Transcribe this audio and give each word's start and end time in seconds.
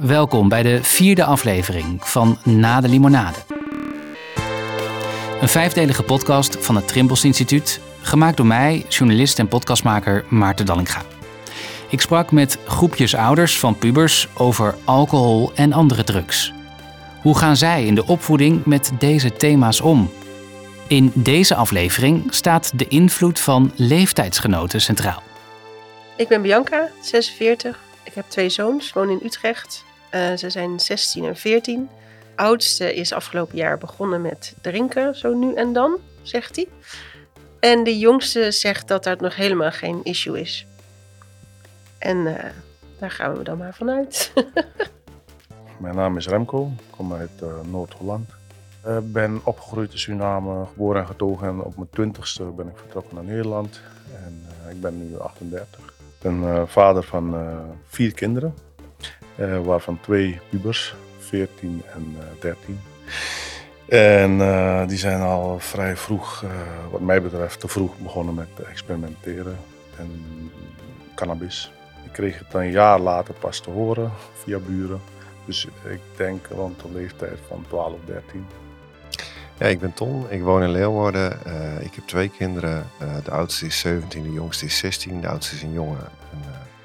Welkom 0.00 0.48
bij 0.48 0.62
de 0.62 0.82
vierde 0.82 1.24
aflevering 1.24 2.08
van 2.08 2.38
Na 2.44 2.80
de 2.80 2.88
Limonade. 2.88 3.38
Een 5.40 5.48
vijfdelige 5.48 6.02
podcast 6.02 6.56
van 6.56 6.76
het 6.76 6.88
Trimbos 6.88 7.24
Instituut, 7.24 7.80
gemaakt 8.00 8.36
door 8.36 8.46
mij, 8.46 8.84
journalist 8.88 9.38
en 9.38 9.48
podcastmaker 9.48 10.24
Maarten 10.28 10.66
Dallinga. 10.66 11.02
Ik 11.88 12.00
sprak 12.00 12.32
met 12.32 12.58
groepjes 12.66 13.14
ouders 13.14 13.58
van 13.58 13.78
pubers 13.78 14.28
over 14.34 14.74
alcohol 14.84 15.52
en 15.54 15.72
andere 15.72 16.04
drugs. 16.04 16.52
Hoe 17.22 17.38
gaan 17.38 17.56
zij 17.56 17.84
in 17.84 17.94
de 17.94 18.06
opvoeding 18.06 18.64
met 18.64 18.92
deze 18.98 19.32
thema's 19.32 19.80
om? 19.80 20.10
In 20.86 21.12
deze 21.14 21.54
aflevering 21.54 22.34
staat 22.34 22.78
de 22.78 22.88
invloed 22.88 23.40
van 23.40 23.72
leeftijdsgenoten 23.76 24.80
centraal. 24.80 25.22
Ik 26.16 26.28
ben 26.28 26.42
Bianca, 26.42 26.88
46. 27.00 27.78
Ik 28.02 28.14
heb 28.14 28.24
twee 28.28 28.48
zoons, 28.48 28.92
woon 28.92 29.10
in 29.10 29.20
Utrecht. 29.22 29.88
Uh, 30.14 30.36
ze 30.36 30.50
zijn 30.50 30.80
16 30.80 31.24
en 31.24 31.36
14. 31.36 31.88
Oudste 32.34 32.94
is 32.94 33.12
afgelopen 33.12 33.56
jaar 33.56 33.78
begonnen 33.78 34.22
met 34.22 34.54
drinken, 34.60 35.14
zo 35.14 35.34
nu 35.34 35.54
en 35.54 35.72
dan, 35.72 35.98
zegt 36.22 36.56
hij. 36.56 36.68
En 37.60 37.84
de 37.84 37.98
jongste 37.98 38.50
zegt 38.50 38.88
dat 38.88 39.04
dat 39.04 39.20
nog 39.20 39.36
helemaal 39.36 39.70
geen 39.70 40.00
issue 40.02 40.40
is. 40.40 40.66
En 41.98 42.16
uh, 42.16 42.34
daar 42.98 43.10
gaan 43.10 43.36
we 43.36 43.42
dan 43.42 43.58
maar 43.58 43.74
vanuit. 43.74 44.32
Mijn 45.78 45.94
naam 45.94 46.16
is 46.16 46.28
Remco, 46.28 46.72
ik 46.78 46.84
kom 46.96 47.12
uit 47.12 47.30
uh, 47.42 47.48
Noord-Holland. 47.70 48.30
Ik 48.84 49.12
ben 49.12 49.40
opgegroeid 49.44 49.92
in 49.92 49.98
Suriname, 49.98 50.66
geboren 50.66 51.00
en 51.00 51.06
getogen. 51.06 51.48
En 51.48 51.62
op 51.62 51.76
mijn 51.76 51.88
twintigste 51.90 52.42
ben 52.42 52.68
ik 52.68 52.76
vertrokken 52.76 53.14
naar 53.14 53.24
Nederland. 53.24 53.80
En 54.24 54.46
ik 54.70 54.80
ben 54.80 54.98
nu 54.98 55.18
38. 55.18 55.78
Ik 55.78 55.94
ben 56.18 56.68
vader 56.68 57.02
van 57.02 57.36
vier 57.88 58.14
kinderen. 58.14 58.54
Uh, 59.36 59.60
waarvan 59.60 60.00
twee 60.00 60.40
pubers, 60.48 60.94
14 61.18 61.82
en 61.94 62.16
uh, 62.18 62.24
13. 62.40 62.80
En 63.88 64.30
uh, 64.30 64.86
die 64.86 64.98
zijn 64.98 65.20
al 65.20 65.58
vrij 65.58 65.96
vroeg, 65.96 66.44
wat 66.90 67.00
mij 67.00 67.22
betreft, 67.22 67.60
te 67.60 67.68
vroeg 67.68 67.98
begonnen 67.98 68.34
met 68.34 68.48
experimenteren 68.68 69.58
en 69.98 70.10
cannabis. 71.14 71.72
Ik 72.04 72.12
kreeg 72.12 72.38
het 72.38 72.54
een 72.54 72.70
jaar 72.70 73.00
later 73.00 73.34
pas 73.34 73.60
te 73.60 73.70
horen 73.70 74.12
via 74.44 74.58
buren. 74.58 75.00
Dus 75.44 75.66
ik 75.84 76.00
denk 76.16 76.46
rond 76.46 76.80
de 76.80 76.88
leeftijd 76.92 77.38
van 77.48 77.64
12, 77.68 77.94
13. 78.04 78.46
Ja, 79.58 79.66
ik 79.66 79.80
ben 79.80 79.92
Ton. 79.92 80.26
Ik 80.28 80.42
woon 80.42 80.62
in 80.62 80.70
Leeuwarden. 80.70 81.32
Ik 81.80 81.94
heb 81.94 82.06
twee 82.06 82.28
kinderen. 82.28 82.86
De 83.24 83.30
oudste 83.30 83.66
is 83.66 83.78
17, 83.78 84.22
de 84.22 84.32
jongste 84.32 84.64
is 84.64 84.78
16. 84.78 85.20
De 85.20 85.28
oudste 85.28 85.54
is 85.54 85.62
een 85.62 85.72
jongen, 85.72 86.08
en 86.32 86.38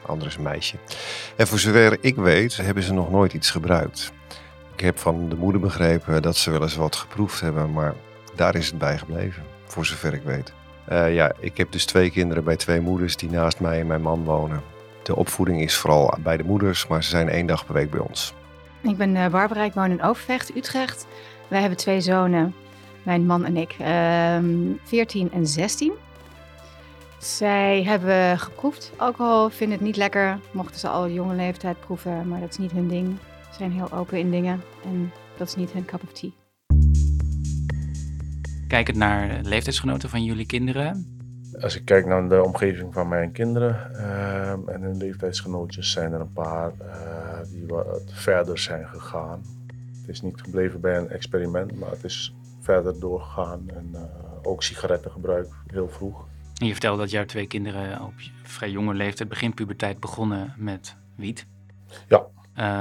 de 0.06 0.12
andere 0.12 0.30
is 0.30 0.36
een 0.36 0.44
meisje. 0.44 0.76
En 1.36 1.48
voor 1.48 1.60
zover 1.60 1.98
ik 2.02 2.16
weet, 2.16 2.58
hebben 2.58 2.84
ze 2.84 2.94
nog 2.94 3.12
nooit 3.12 3.34
iets 3.34 3.52
gebruikt. 3.52 4.12
Ik 4.74 4.80
heb 4.80 5.00
van 5.00 5.30
de 5.30 5.36
moeder 5.36 5.62
begrepen 5.62 6.22
dat 6.22 6.36
ze 6.36 6.52
wel 6.52 6.62
eens 6.62 6.76
wat 6.76 6.96
geproefd 6.96 7.40
hebben, 7.40 7.72
maar 7.72 7.94
daar 8.36 8.56
is 8.56 8.68
het 8.68 8.78
bij 8.78 8.98
gebleven, 8.98 9.44
voor 9.66 9.86
zover 9.86 10.14
ik 10.14 10.24
weet. 10.24 10.54
ja, 10.90 11.32
ik 11.40 11.58
heb 11.58 11.72
dus 11.72 11.86
twee 11.86 12.12
kinderen 12.12 12.44
bij 12.44 12.56
twee 12.56 12.82
moeders 12.82 13.16
die 13.16 13.30
naast 13.30 13.60
mij 13.60 13.80
en 13.80 13.88
mijn 13.88 14.02
man 14.02 14.24
wonen. 14.24 14.62
De 15.04 15.16
opvoeding 15.16 15.62
is 15.62 15.76
vooral 15.76 16.18
bij 16.20 16.38
de 16.38 16.44
moeders, 16.44 16.88
maar 16.88 17.04
ze 17.04 17.10
zijn 17.10 17.30
één 17.30 17.46
dag 17.46 17.66
per 17.66 17.74
week 17.74 17.90
bij 17.90 18.00
ons. 18.00 18.34
Ik 18.82 18.98
ben 18.98 19.32
Barbara, 19.32 19.64
ik 19.64 19.74
woon 19.74 19.92
in 19.92 20.04
Overvecht, 20.04 20.56
Utrecht. 20.56 21.08
Wij 21.48 21.60
hebben 21.60 21.78
twee 21.78 22.02
zonen, 22.02 22.56
mijn 23.04 23.26
man 23.26 23.46
en 23.46 23.58
ik, 23.58 23.76
um, 24.38 24.80
14 24.84 25.32
en 25.32 25.48
16. 25.48 25.94
Zij 27.26 27.84
hebben 27.84 28.40
geproefd 28.40 28.92
alcohol, 28.98 29.50
vinden 29.50 29.78
het 29.78 29.86
niet 29.86 29.98
lekker. 29.98 30.40
Mochten 30.52 30.80
ze 30.80 30.88
al 30.88 31.10
jonge 31.10 31.36
leeftijd 31.36 31.80
proeven, 31.80 32.28
maar 32.28 32.40
dat 32.40 32.50
is 32.50 32.58
niet 32.58 32.72
hun 32.72 32.88
ding. 32.88 33.18
Ze 33.50 33.58
zijn 33.58 33.72
heel 33.72 33.92
open 33.92 34.18
in 34.18 34.32
dingen 34.32 34.62
en 34.84 35.12
dat 35.38 35.48
is 35.48 35.56
niet 35.56 35.72
hun 35.72 35.86
cup 35.86 36.04
of 36.04 36.12
tea. 36.12 36.30
Kijkend 38.68 38.98
naar 38.98 39.40
leeftijdsgenoten 39.42 40.10
van 40.10 40.24
jullie 40.24 40.46
kinderen. 40.46 41.20
Als 41.62 41.76
ik 41.76 41.86
kijk 41.86 42.06
naar 42.06 42.30
de 42.30 42.44
omgeving 42.44 42.94
van 42.94 43.08
mijn 43.08 43.32
kinderen 43.32 43.92
uh, 43.92 44.52
en 44.52 44.82
hun 44.82 44.98
leeftijdsgenootjes, 44.98 45.92
zijn 45.92 46.14
er 46.14 46.20
een 46.20 46.34
paar 46.34 46.72
uh, 46.82 47.52
die 47.52 47.66
wat 47.68 48.04
verder 48.06 48.60
zijn 48.60 48.88
gegaan. 48.88 49.42
Het 50.02 50.10
is 50.10 50.22
niet 50.22 50.42
gebleven 50.42 50.82
bij 50.82 50.98
een 50.98 51.10
experiment, 51.10 51.80
maar 51.80 51.90
het 51.90 52.04
is 52.04 52.36
verder 52.60 53.00
doorgegaan. 53.00 53.70
En 53.70 53.90
uh, 53.94 54.02
ook 54.42 54.64
sigarettengebruik 54.64 55.48
heel 55.68 55.90
vroeg. 55.90 56.26
En 56.60 56.66
je 56.66 56.72
vertelde 56.72 57.02
dat 57.02 57.12
jouw 57.12 57.26
twee 57.26 57.48
kinderen 57.48 58.02
op 58.02 58.14
vrij 58.44 58.70
jonge 58.70 58.94
leeftijd, 58.94 59.30
begin 59.30 59.54
puberteit, 59.54 60.00
begonnen 60.00 60.54
met 60.58 60.96
wiet. 61.16 61.48
Ja. 62.08 62.28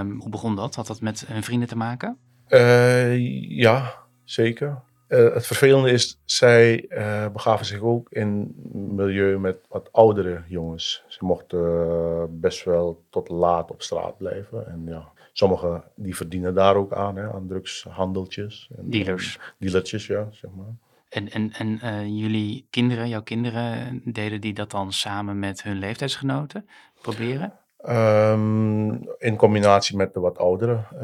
Um, 0.00 0.20
hoe 0.20 0.30
begon 0.30 0.56
dat? 0.56 0.74
Had 0.74 0.86
dat 0.86 1.00
met 1.00 1.24
hun 1.26 1.42
vrienden 1.42 1.68
te 1.68 1.76
maken? 1.76 2.18
Uh, 2.48 3.48
ja, 3.58 3.94
zeker. 4.24 4.82
Uh, 5.08 5.34
het 5.34 5.46
vervelende 5.46 5.90
is, 5.90 6.20
zij 6.24 6.86
uh, 6.88 7.28
begaven 7.28 7.66
zich 7.66 7.80
ook 7.80 8.10
in 8.10 8.54
een 8.72 8.94
milieu 8.94 9.38
met 9.38 9.56
wat 9.68 9.88
oudere 9.92 10.42
jongens. 10.46 11.04
Ze 11.08 11.24
mochten 11.24 12.40
best 12.40 12.64
wel 12.64 13.04
tot 13.10 13.28
laat 13.28 13.70
op 13.70 13.82
straat 13.82 14.18
blijven. 14.18 14.66
En 14.66 14.82
ja, 14.86 15.12
sommigen 15.32 15.84
die 15.96 16.16
verdienen 16.16 16.54
daar 16.54 16.76
ook 16.76 16.92
aan, 16.92 17.16
hè, 17.16 17.32
aan 17.32 17.46
drugshandeltjes. 17.46 18.70
En, 18.76 18.90
Dealers. 18.90 19.38
En 19.38 19.54
dealertjes, 19.58 20.06
ja, 20.06 20.28
zeg 20.30 20.50
maar. 20.50 20.74
En, 21.14 21.30
en, 21.30 21.52
en 21.52 21.80
uh, 21.84 22.06
jullie 22.06 22.66
kinderen, 22.70 23.08
jouw 23.08 23.22
kinderen, 23.22 24.00
deden 24.04 24.40
die 24.40 24.52
dat 24.52 24.70
dan 24.70 24.92
samen 24.92 25.38
met 25.38 25.62
hun 25.62 25.78
leeftijdsgenoten 25.78 26.68
proberen? 27.00 27.52
Um, 27.88 29.08
in 29.18 29.36
combinatie 29.36 29.96
met 29.96 30.14
de 30.14 30.20
wat 30.20 30.38
oudere 30.38 30.72
uh, 30.94 31.00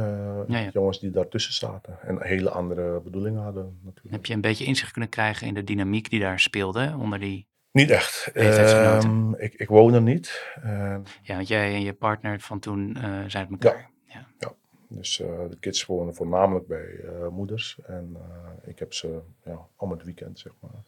ja, 0.47 0.59
ja. 0.59 0.71
jongens 0.73 1.01
die 1.01 1.11
daartussen 1.11 1.53
zaten. 1.53 1.99
En 2.03 2.23
hele 2.23 2.51
andere 2.51 3.01
bedoelingen 3.01 3.43
hadden 3.43 3.81
natuurlijk. 3.85 4.15
Heb 4.15 4.27
je 4.27 4.35
een 4.35 4.41
beetje 4.41 4.65
inzicht 4.65 4.93
kunnen 4.93 5.11
krijgen 5.11 5.47
in 5.47 5.55
de 5.55 5.65
dynamiek 5.65 6.11
die 6.11 6.21
daar 6.21 6.41
speelde 6.41 6.95
onder 6.99 7.19
die 7.19 7.47
Niet 7.73 7.91
echt. 7.91 8.31
Um, 8.35 9.35
ik, 9.35 9.55
ik 9.55 9.69
woon 9.69 9.95
er 9.95 10.03
niet. 10.03 10.55
Uh, 10.65 10.97
Ja, 11.23 11.35
want 11.35 11.49
jij 11.49 11.75
en 11.75 11.83
je 11.83 11.93
partner 11.93 12.41
van 12.41 12.59
toen 12.59 12.97
uh, 12.97 13.03
zijn 13.27 13.49
uit 13.51 13.51
elkaar. 13.51 13.91
Ja. 14.07 14.27
ja. 14.39 14.53
Dus 14.93 15.19
uh, 15.21 15.29
de 15.51 15.57
kids 15.61 15.87
wonen 15.87 16.15
voornamelijk 16.15 16.67
bij 16.67 16.87
uh, 17.05 17.29
moeders. 17.29 17.79
En 17.87 18.17
uh, 18.17 18.69
ik 18.71 18.79
heb 18.79 18.93
ze 18.95 19.21
ja, 19.45 19.59
om 19.77 19.91
het 19.91 20.05
weekend, 20.05 20.39
zeg 20.39 20.53
maar. 20.61 20.83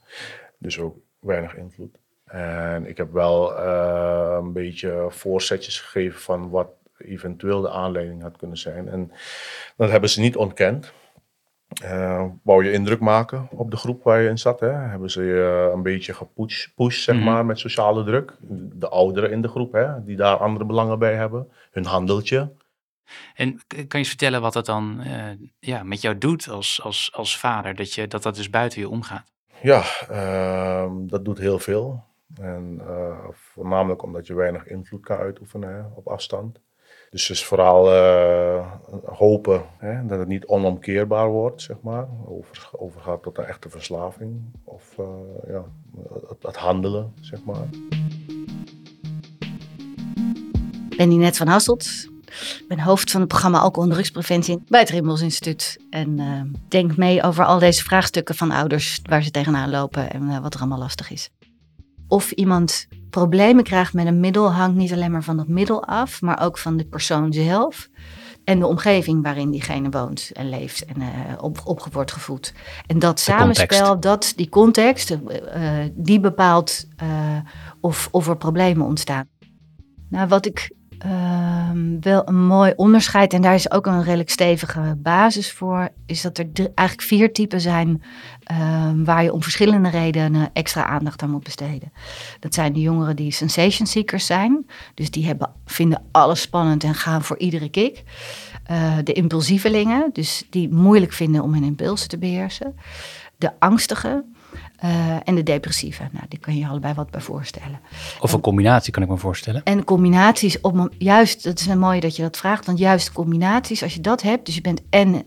Dus 0.59 0.79
ook 0.79 0.97
weinig 1.21 1.57
invloed. 1.57 1.99
En 2.25 2.87
ik 2.87 2.97
heb 2.97 3.13
wel 3.13 3.59
een 4.39 4.53
beetje 4.53 5.07
voorzetjes 5.09 5.81
gegeven 5.81 6.21
van 6.21 6.51
wat 6.51 6.69
eventueel 6.99 7.61
de 7.61 7.71
aanleiding 7.71 8.23
had 8.23 8.37
kunnen 8.37 8.57
zijn. 8.59 8.89
En 8.89 9.13
dat 9.77 9.91
hebben 9.91 10.11
ze 10.11 10.21
niet 10.21 10.37
ontkend. 10.37 10.93
Uh, 11.84 12.25
wou 12.43 12.65
je 12.65 12.73
indruk 12.73 13.01
maken 13.01 13.49
op 13.51 13.71
de 13.71 13.77
groep 13.77 14.03
waar 14.03 14.21
je 14.23 14.29
in 14.29 14.39
zat. 14.39 14.61
Hè? 14.61 14.71
Hebben 14.71 15.11
ze 15.11 15.23
je 15.23 15.71
een 15.75 15.83
beetje 15.83 16.15
gepusht, 16.15 17.03
zeg 17.05 17.15
Mhm. 17.17 17.25
maar, 17.25 17.47
met 17.47 17.59
sociale 17.59 18.05
druk. 18.05 18.33
De 18.75 18.89
ouderen 18.89 19.31
in 19.31 19.43
de 19.43 19.49
groep, 19.49 19.73
hè, 19.73 20.05
die 20.05 20.17
daar 20.17 20.37
andere 20.37 20.65
belangen 20.65 20.99
bij 20.99 21.15
hebben. 21.15 21.49
Hun 21.71 21.84
handeltje. 21.84 22.53
En 23.34 23.61
kan 23.67 23.87
je 23.89 23.97
eens 23.97 24.09
vertellen 24.09 24.41
wat 24.41 24.53
dat 24.53 24.67
dan 24.67 25.00
uh, 25.06 25.31
ja, 25.59 25.83
met 25.83 26.00
jou 26.00 26.19
doet 26.19 26.49
als, 26.49 26.81
als, 26.83 27.11
als 27.15 27.39
vader, 27.39 27.75
dat, 27.75 27.95
je, 27.95 28.06
dat 28.06 28.23
dat 28.23 28.34
dus 28.34 28.50
buiten 28.50 28.81
je 28.81 28.89
omgaat? 28.89 29.33
Ja, 29.62 29.84
uh, 30.11 30.91
dat 30.97 31.25
doet 31.25 31.39
heel 31.39 31.59
veel. 31.59 32.05
En 32.41 32.81
uh, 32.81 33.19
voornamelijk 33.33 34.03
omdat 34.03 34.27
je 34.27 34.34
weinig 34.34 34.67
invloed 34.67 35.01
kan 35.01 35.19
uitoefenen 35.19 35.75
hè, 35.75 35.83
op 35.95 36.09
afstand. 36.09 36.61
Dus 37.11 37.28
het 37.28 37.37
is 37.37 37.45
vooral 37.45 37.93
uh, 37.93 38.72
hopen 39.05 39.65
hè, 39.78 40.06
dat 40.06 40.19
het 40.19 40.28
niet 40.28 40.47
onomkeerbaar 40.47 41.28
wordt, 41.28 41.62
zeg 41.62 41.77
maar. 41.81 42.09
Over, 42.27 42.71
overgaat 42.72 43.22
tot 43.22 43.39
een 43.39 43.45
echte 43.45 43.71
verslaving. 43.71 44.41
Of 44.65 44.97
uh, 45.01 45.06
ja, 45.47 45.65
het, 46.28 46.43
het, 46.43 46.56
handelen, 46.56 47.12
zeg 47.21 47.45
maar. 47.45 47.69
Ik 50.91 50.97
ben 50.97 51.09
Ninette 51.09 51.39
van 51.39 51.47
Hasselt. 51.47 52.12
Ik 52.41 52.65
ben 52.69 52.81
hoofd 52.81 53.10
van 53.10 53.20
het 53.20 53.28
programma 53.28 53.59
Alcohol 53.59 53.89
en 53.89 53.95
Drugspreventie 53.95 54.62
bij 54.68 54.80
het 54.80 54.91
Rimmels 54.91 55.21
Instituut. 55.21 55.78
En 55.91 56.18
uh, 56.18 56.41
denk 56.68 56.97
mee 56.97 57.22
over 57.22 57.45
al 57.45 57.59
deze 57.59 57.83
vraagstukken 57.83 58.34
van 58.34 58.51
ouders 58.51 59.01
waar 59.03 59.22
ze 59.22 59.30
tegenaan 59.30 59.71
lopen 59.71 60.12
en 60.12 60.22
uh, 60.22 60.39
wat 60.39 60.54
er 60.54 60.60
allemaal 60.60 60.78
lastig 60.78 61.10
is. 61.10 61.30
Of 62.09 62.30
iemand 62.30 62.86
problemen 63.10 63.65
krijgt 63.65 63.92
met 63.92 64.07
een 64.07 64.21
middel 64.21 64.53
hangt 64.53 64.77
niet 64.77 64.92
alleen 64.92 65.10
maar 65.10 65.22
van 65.22 65.36
dat 65.36 65.48
middel 65.48 65.84
af, 65.84 66.21
maar 66.21 66.42
ook 66.42 66.59
van 66.59 66.77
de 66.77 66.84
persoon 66.84 67.33
zelf. 67.33 67.89
En 68.45 68.59
de 68.59 68.66
omgeving 68.66 69.22
waarin 69.22 69.51
diegene 69.51 69.91
woont 69.91 70.30
en 70.33 70.48
leeft 70.48 70.84
en 70.84 71.01
uh, 71.01 71.09
op, 71.41 71.60
op 71.65 71.86
wordt 71.92 72.12
gevoed. 72.12 72.54
En 72.86 72.98
dat 72.98 73.16
De 73.16 73.22
samenspel, 73.22 73.78
context. 73.78 74.03
dat, 74.03 74.33
die 74.36 74.48
context, 74.48 75.10
uh, 75.10 75.18
die 75.92 76.21
bepaalt 76.21 76.86
uh, 77.03 77.36
of, 77.80 78.09
of 78.10 78.28
er 78.28 78.36
problemen 78.36 78.86
ontstaan. 78.86 79.28
Nou, 80.09 80.28
wat 80.28 80.47
ik 80.47 80.71
ehm, 81.03 82.01
wel 82.01 82.28
een 82.28 82.47
mooi 82.47 82.72
onderscheid. 82.77 83.33
En 83.33 83.43
daar 83.43 83.54
is 83.54 83.71
ook 83.71 83.87
een 83.87 84.03
redelijk 84.03 84.31
stevige 84.31 84.97
basis 84.99 85.53
voor. 85.53 85.89
Is 86.07 86.22
dat 86.22 86.39
er 86.39 86.47
eigenlijk 86.54 87.09
vier 87.09 87.33
typen 87.33 87.60
zijn 87.60 88.03
ehm, 88.43 89.04
waar 89.04 89.22
je 89.22 89.33
om 89.33 89.43
verschillende 89.43 89.89
redenen 89.89 90.51
extra 90.53 90.84
aandacht 90.84 91.22
aan 91.22 91.31
moet 91.31 91.45
besteden. 91.45 91.93
Dat 92.41 92.54
zijn 92.54 92.72
de 92.72 92.81
jongeren 92.81 93.16
die 93.16 93.33
sensation 93.33 93.87
seekers 93.87 94.27
zijn. 94.27 94.66
Dus 94.95 95.10
die 95.10 95.27
hebben, 95.27 95.51
vinden 95.65 96.03
alles 96.10 96.41
spannend 96.41 96.84
en 96.84 96.95
gaan 96.95 97.22
voor 97.22 97.39
iedere 97.39 97.69
kick. 97.69 98.03
Uh, 98.71 98.95
de 99.05 99.13
impulsievelingen, 99.13 100.10
dus 100.13 100.47
die 100.51 100.69
moeilijk 100.72 101.13
vinden 101.13 101.43
om 101.43 101.53
hun 101.53 101.65
impulsen 101.65 102.09
te 102.09 102.19
beheersen. 102.19 102.77
De 103.37 103.51
angstigen, 103.59 104.32
uh, 104.84 105.17
en 105.25 105.34
de 105.34 105.43
depressieve. 105.43 106.09
Nou, 106.11 106.25
die 106.29 106.39
kan 106.39 106.57
je 106.57 106.67
allebei 106.67 106.95
wat 106.95 107.11
bij 107.11 107.21
voorstellen. 107.21 107.81
Of 108.21 108.33
een 108.33 108.41
combinatie 108.41 108.93
kan 108.93 109.03
ik 109.03 109.09
me 109.09 109.17
voorstellen. 109.17 109.63
En 109.65 109.84
combinaties, 109.84 110.61
op, 110.61 110.89
juist, 110.99 111.45
dat 111.45 111.59
is 111.59 111.67
een 111.67 111.79
mooie 111.79 112.01
dat 112.01 112.17
je 112.17 112.23
dat 112.23 112.37
vraagt, 112.37 112.67
want 112.67 112.79
juist 112.79 113.13
combinaties, 113.13 113.83
als 113.83 113.95
je 113.95 114.01
dat 114.01 114.23
hebt, 114.23 114.47
dus 114.47 114.55
je 114.55 114.61
bent 114.61 114.83
en 114.91 115.15
uh, 115.15 115.21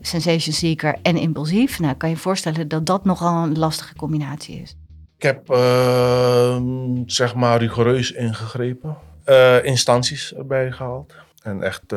sensation 0.00 0.54
seeker 0.54 0.98
en 1.02 1.16
impulsief, 1.16 1.78
nou 1.78 1.94
kan 1.94 2.08
je 2.08 2.14
je 2.14 2.20
voorstellen 2.20 2.68
dat 2.68 2.86
dat 2.86 3.04
nogal 3.04 3.42
een 3.42 3.58
lastige 3.58 3.94
combinatie 3.94 4.60
is. 4.60 4.76
Ik 5.16 5.22
heb 5.22 5.50
uh, 5.50 6.60
zeg 7.06 7.34
maar 7.34 7.58
rigoureus 7.58 8.12
ingegrepen, 8.12 8.96
uh, 9.26 9.64
instanties 9.64 10.34
erbij 10.34 10.72
gehaald 10.72 11.14
en 11.42 11.62
echt 11.62 11.94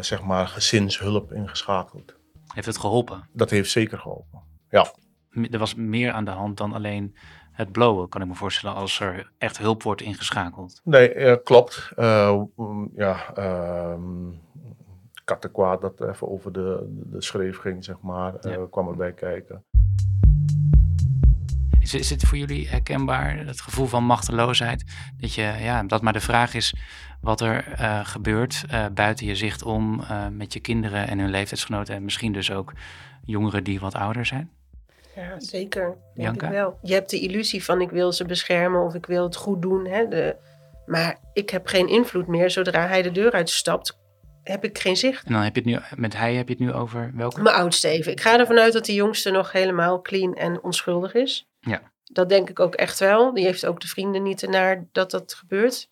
zeg 0.00 0.22
maar 0.22 0.46
gezinshulp 0.46 1.32
ingeschakeld. 1.32 2.14
Heeft 2.46 2.66
het 2.66 2.78
geholpen? 2.78 3.28
Dat 3.32 3.50
heeft 3.50 3.70
zeker 3.70 3.98
geholpen, 3.98 4.42
ja 4.70 4.92
er 5.50 5.58
was 5.58 5.74
meer 5.74 6.12
aan 6.12 6.24
de 6.24 6.30
hand 6.30 6.56
dan 6.56 6.72
alleen 6.72 7.16
het 7.52 7.72
blowen, 7.72 8.08
kan 8.08 8.20
ik 8.22 8.28
me 8.28 8.34
voorstellen, 8.34 8.76
als 8.76 9.00
er 9.00 9.30
echt 9.38 9.58
hulp 9.58 9.82
wordt 9.82 10.00
ingeschakeld. 10.00 10.80
Nee, 10.84 11.42
klopt. 11.42 11.92
Uh, 11.96 12.42
ja, 12.94 13.38
uh, 13.38 13.94
kattenkwaad 15.24 15.80
dat 15.80 16.00
even 16.00 16.28
over 16.28 16.52
de, 16.52 17.02
de 17.10 17.22
schreef 17.22 17.58
ging, 17.58 17.84
zeg 17.84 18.00
maar, 18.00 18.34
ja. 18.40 18.56
uh, 18.56 18.62
kwam 18.70 18.88
erbij 18.88 19.12
kijken. 19.12 19.64
Is, 21.80 21.94
is 21.94 22.10
het 22.10 22.22
voor 22.22 22.38
jullie 22.38 22.68
herkenbaar, 22.68 23.36
het 23.46 23.60
gevoel 23.60 23.86
van 23.86 24.04
machteloosheid? 24.04 24.84
Dat, 25.16 25.34
je, 25.34 25.42
ja, 25.42 25.82
dat 25.82 26.02
maar 26.02 26.12
de 26.12 26.20
vraag 26.20 26.54
is 26.54 26.74
wat 27.20 27.40
er 27.40 27.80
uh, 27.80 28.00
gebeurt 28.04 28.64
uh, 28.70 28.86
buiten 28.94 29.26
je 29.26 29.34
zicht 29.34 29.62
om 29.62 30.00
uh, 30.00 30.26
met 30.28 30.52
je 30.52 30.60
kinderen 30.60 31.08
en 31.08 31.18
hun 31.18 31.30
leeftijdsgenoten 31.30 31.94
en 31.94 32.04
misschien 32.04 32.32
dus 32.32 32.50
ook 32.50 32.72
jongeren 33.24 33.64
die 33.64 33.80
wat 33.80 33.94
ouder 33.94 34.26
zijn? 34.26 34.50
Ja, 35.18 35.40
zeker. 35.40 35.96
Denk 36.14 36.42
ik 36.42 36.48
wel. 36.48 36.78
Je 36.82 36.92
hebt 36.94 37.10
de 37.10 37.20
illusie 37.20 37.64
van 37.64 37.80
ik 37.80 37.90
wil 37.90 38.12
ze 38.12 38.24
beschermen 38.24 38.84
of 38.84 38.94
ik 38.94 39.06
wil 39.06 39.22
het 39.22 39.36
goed 39.36 39.62
doen. 39.62 39.86
Hè? 39.86 40.08
De, 40.08 40.36
maar 40.86 41.18
ik 41.32 41.50
heb 41.50 41.66
geen 41.66 41.88
invloed 41.88 42.26
meer. 42.26 42.50
Zodra 42.50 42.86
hij 42.86 43.02
de 43.02 43.10
deur 43.10 43.32
uitstapt, 43.32 43.98
heb 44.42 44.64
ik 44.64 44.78
geen 44.78 44.96
zicht. 44.96 45.26
En 45.26 45.32
dan 45.32 45.42
heb 45.42 45.54
je 45.54 45.60
het 45.60 45.70
nu, 45.70 46.00
met 46.00 46.16
hij 46.16 46.34
heb 46.34 46.48
je 46.48 46.54
het 46.54 46.62
nu 46.62 46.72
over 46.72 47.12
welke? 47.14 47.42
Mijn 47.42 47.56
oudste 47.56 47.88
even. 47.88 48.12
Ik 48.12 48.20
ga 48.20 48.38
ervan 48.38 48.58
uit 48.58 48.72
dat 48.72 48.84
de 48.84 48.94
jongste 48.94 49.30
nog 49.30 49.52
helemaal 49.52 50.02
clean 50.02 50.34
en 50.34 50.62
onschuldig 50.62 51.14
is. 51.14 51.48
Ja. 51.60 51.80
Dat 52.04 52.28
denk 52.28 52.50
ik 52.50 52.60
ook 52.60 52.74
echt 52.74 52.98
wel. 52.98 53.34
Die 53.34 53.44
heeft 53.44 53.66
ook 53.66 53.80
de 53.80 53.88
vrienden 53.88 54.22
niet 54.22 54.48
naar 54.48 54.84
dat 54.92 55.10
dat 55.10 55.34
gebeurt. 55.34 55.88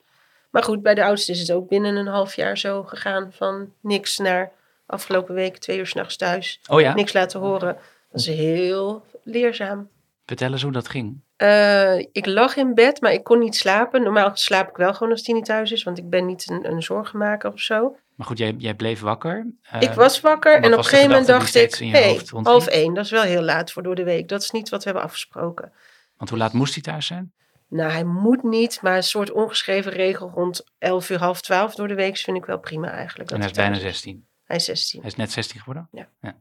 Maar 0.51 0.63
goed, 0.63 0.83
bij 0.83 0.95
de 0.95 1.05
oudste 1.05 1.33
is 1.33 1.41
het 1.41 1.53
ook 1.53 1.69
binnen 1.69 1.97
een 1.97 2.07
half 2.07 2.35
jaar 2.35 2.59
zo 2.59 2.83
gegaan. 2.83 3.33
Van 3.33 3.73
niks 3.81 4.19
naar 4.19 4.53
afgelopen 4.87 5.35
week 5.35 5.57
twee 5.57 5.79
uur 5.79 5.87
s'nachts 5.87 6.17
thuis. 6.17 6.61
Oh 6.69 6.81
ja? 6.81 6.95
Niks 6.95 7.13
laten 7.13 7.41
horen. 7.41 7.77
Dat 8.17 8.27
is 8.27 8.37
heel 8.37 9.05
leerzaam. 9.23 9.89
Vertel 10.27 10.53
eens 10.53 10.63
hoe 10.63 10.73
dat 10.73 10.89
ging. 10.89 11.21
Uh, 11.37 11.99
ik 11.99 12.27
lag 12.27 12.57
in 12.57 12.75
bed, 12.75 13.01
maar 13.01 13.13
ik 13.13 13.25
kon 13.25 13.39
niet 13.39 13.57
slapen. 13.57 14.03
Normaal 14.03 14.31
slaap 14.35 14.69
ik 14.69 14.77
wel 14.77 14.95
gewoon 14.95 15.13
als 15.13 15.23
Tini 15.23 15.41
thuis 15.41 15.73
is, 15.73 15.83
want 15.83 15.99
ik 15.99 16.11
ben 16.11 16.27
niet 16.27 16.51
een, 16.51 16.71
een 16.71 16.83
zorgenmaker 16.83 17.53
of 17.53 17.61
zo. 17.61 17.97
Maar 18.15 18.27
goed, 18.27 18.39
jij, 18.39 18.55
jij 18.59 18.75
bleef 18.75 19.01
wakker. 19.01 19.47
Uh, 19.75 19.81
ik 19.81 19.91
was 19.91 20.21
wakker 20.21 20.55
en 20.55 20.73
op 20.73 20.79
een 20.79 20.85
gegeven 20.85 21.09
moment 21.09 21.27
dacht 21.27 21.55
ik, 21.55 21.75
hey, 21.75 22.21
half 22.43 22.67
één, 22.67 22.95
dat 22.95 23.05
is 23.05 23.11
wel 23.11 23.23
heel 23.23 23.43
laat 23.43 23.73
voor 23.73 23.83
door 23.83 23.95
de 23.95 24.05
week. 24.05 24.29
Dat 24.29 24.43
is 24.43 24.51
niet 24.51 24.69
wat 24.69 24.85
we 24.85 24.85
hebben 24.85 25.09
afgesproken. 25.09 25.73
Want 26.17 26.31
hoe 26.31 26.39
laat 26.39 26.53
moest 26.53 26.75
hij 26.75 26.83
thuis 26.83 27.07
zijn? 27.07 27.33
Nou, 27.69 27.91
hij 27.91 28.05
moet 28.05 28.43
niet, 28.43 28.83
maar 28.83 28.97
een 28.97 29.03
soort 29.03 29.31
ongeschreven 29.31 29.93
regel 29.93 30.31
rond 30.35 30.65
11 30.79 31.11
uur, 31.11 31.19
half 31.19 31.41
12 31.41 31.75
door 31.75 31.89
de 31.89 31.95
week 31.95 32.17
vind 32.17 32.37
ik 32.37 32.45
wel 32.45 32.59
prima 32.59 32.91
eigenlijk. 32.91 33.31
En 33.31 33.39
hij 33.39 33.51
is 33.51 33.57
bijna 33.57 33.79
16? 33.79 34.27
Hij 34.45 34.57
is 34.57 34.65
16. 34.65 35.01
Hij 35.01 35.11
is 35.11 35.17
net 35.17 35.33
16 35.33 35.59
geworden? 35.59 35.89
Ja. 35.93 36.09
ja. 36.21 36.37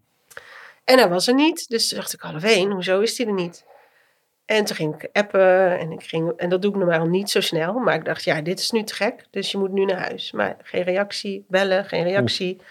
En 0.85 0.97
hij 0.97 1.09
was 1.09 1.27
er 1.27 1.33
niet. 1.33 1.69
Dus 1.69 1.87
toen 1.87 1.97
dacht 1.97 2.13
ik 2.13 2.21
half 2.21 2.43
één, 2.43 2.71
hoezo 2.71 2.99
is 2.99 3.17
hij 3.17 3.27
er 3.27 3.33
niet? 3.33 3.65
En 4.45 4.65
toen 4.65 4.75
ging 4.75 4.95
ik 4.95 5.09
appen 5.11 5.79
en, 5.79 5.91
ik 5.91 6.03
ging, 6.03 6.31
en 6.37 6.49
dat 6.49 6.61
doe 6.61 6.71
ik 6.71 6.77
normaal 6.77 7.05
niet 7.05 7.29
zo 7.29 7.41
snel. 7.41 7.73
Maar 7.73 7.95
ik 7.95 8.05
dacht, 8.05 8.23
ja, 8.23 8.41
dit 8.41 8.59
is 8.59 8.71
nu 8.71 8.83
te 8.83 8.93
gek, 8.93 9.25
dus 9.31 9.51
je 9.51 9.57
moet 9.57 9.71
nu 9.71 9.85
naar 9.85 9.99
huis. 9.99 10.31
Maar 10.31 10.57
geen 10.61 10.83
reactie, 10.83 11.45
bellen, 11.47 11.85
geen 11.85 12.03
reactie. 12.03 12.61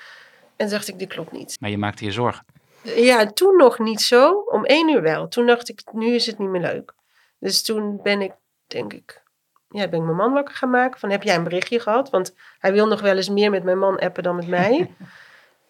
En 0.57 0.67
toen 0.67 0.69
dacht 0.69 0.89
ik, 0.89 0.99
dit 0.99 1.09
klopt 1.09 1.33
niet. 1.33 1.57
Maar 1.61 1.71
je 1.71 1.79
maakte 1.79 2.05
je 2.05 2.13
zorgen? 2.13 2.45
Ja, 2.83 3.27
toen 3.27 3.57
nog 3.57 3.79
niet 3.79 4.01
zo. 4.01 4.45
Om 4.47 4.65
één 4.65 4.89
uur 4.89 5.03
wel. 5.03 5.29
Toen 5.29 5.47
dacht 5.47 5.69
ik, 5.69 5.83
nu 5.93 6.15
is 6.15 6.27
het 6.27 6.39
niet 6.39 6.49
meer 6.49 6.61
leuk. 6.61 6.95
Dus 7.39 7.63
toen 7.63 8.01
ben 8.03 8.21
ik, 8.21 8.33
denk 8.67 8.93
ik, 8.93 9.23
ja, 9.69 9.89
ben 9.89 9.99
ik 9.99 10.05
mijn 10.05 10.17
man 10.17 10.33
wakker 10.33 10.55
gaan 10.55 10.71
maken. 10.71 11.01
Van, 11.01 11.11
heb 11.11 11.23
jij 11.23 11.35
een 11.35 11.45
berichtje 11.45 11.81
gehad? 11.81 12.11
Want 12.11 12.35
hij 12.59 12.73
wil 12.73 12.87
nog 12.87 13.01
wel 13.01 13.17
eens 13.17 13.29
meer 13.29 13.51
met 13.51 13.65
mijn 13.65 13.79
man 13.79 13.99
appen 13.99 14.23
dan 14.23 14.37
met 14.37 14.49
mij. 14.49 14.95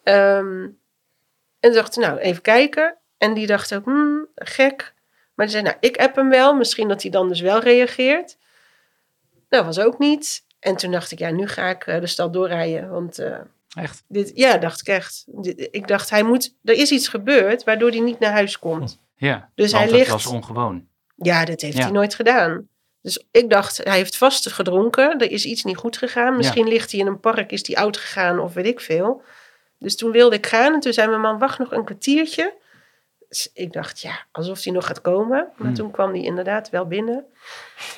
um, 0.05 0.79
En 1.65 1.73
dacht, 1.73 1.97
nou, 1.97 2.19
even 2.19 2.43
kijken. 2.43 2.97
En 3.19 3.35
die 3.35 3.47
dacht 3.47 3.75
ook, 3.75 3.85
hmm, 3.85 4.27
gek. 4.35 4.95
Maar 5.35 5.47
die 5.47 5.55
zei, 5.55 5.63
nou, 5.67 5.77
ik 5.81 5.97
app 5.97 6.17
hem 6.17 6.29
wel. 6.29 6.55
Misschien 6.55 6.89
dat 6.89 7.03
hij 7.03 7.11
dan 7.11 7.29
dus 7.29 7.41
wel 7.41 7.61
reageert. 7.61 8.37
Dat 9.49 9.65
was 9.65 9.79
ook 9.79 9.99
niet. 9.99 10.45
En 10.59 10.77
toen 10.77 10.91
dacht 10.91 11.11
ik, 11.11 11.19
ja, 11.19 11.31
nu 11.31 11.49
ga 11.49 11.69
ik 11.69 11.85
de 11.85 12.07
stad 12.07 12.33
doorrijden. 12.33 12.91
Want 12.91 13.21
uh, 13.21 13.37
echt? 13.75 14.05
Dit, 14.09 14.31
ja, 14.35 14.57
dacht 14.57 14.81
ik 14.81 14.87
echt. 14.87 15.25
ik 15.71 15.89
dacht, 15.89 16.11
hij 16.11 16.23
moet, 16.23 16.55
er 16.65 16.75
is 16.75 16.91
iets 16.91 17.09
gebeurd 17.09 17.65
waardoor 17.65 17.91
hij 17.91 18.01
niet 18.01 18.19
naar 18.19 18.33
huis 18.33 18.59
komt. 18.59 19.01
Ja, 19.17 19.51
dus 19.55 19.73
hij 19.73 19.91
ligt, 19.91 20.11
was 20.11 20.27
ongewoon. 20.27 20.87
Ja, 21.17 21.45
dat 21.45 21.61
heeft 21.61 21.77
ja. 21.77 21.83
hij 21.83 21.93
nooit 21.93 22.15
gedaan. 22.15 22.69
Dus 23.01 23.27
ik 23.31 23.51
dacht, 23.51 23.77
hij 23.77 23.97
heeft 23.97 24.17
vast 24.17 24.53
gedronken. 24.53 25.19
Er 25.19 25.31
is 25.31 25.45
iets 25.45 25.65
niet 25.65 25.77
goed 25.77 25.97
gegaan. 25.97 26.37
Misschien 26.37 26.65
ja. 26.67 26.73
ligt 26.73 26.91
hij 26.91 27.01
in 27.01 27.07
een 27.07 27.21
park, 27.21 27.53
is 27.53 27.67
hij 27.67 27.77
oud 27.77 27.97
gegaan 27.97 28.39
of 28.39 28.55
weet 28.55 28.67
ik 28.67 28.81
veel. 28.81 29.23
Dus 29.85 29.97
toen 29.97 30.11
wilde 30.11 30.37
ik 30.37 30.47
gaan 30.47 30.73
en 30.75 30.81
toen 30.81 30.93
zei 30.93 31.09
mijn 31.09 31.21
man, 31.21 31.39
wacht 31.39 31.59
nog 31.59 31.73
een 31.73 31.85
kwartiertje. 31.85 32.55
Dus 33.29 33.51
ik 33.55 33.73
dacht, 33.73 34.01
ja, 34.01 34.13
alsof 34.33 34.65
hij 34.65 34.73
nog 34.73 34.87
gaat 34.87 35.01
komen. 35.01 35.29
Maar 35.57 35.67
Hmm. 35.67 35.75
toen 35.75 35.91
kwam 35.91 36.11
hij 36.11 36.23
inderdaad 36.23 36.71
wel 36.71 36.87
binnen. 36.87 37.25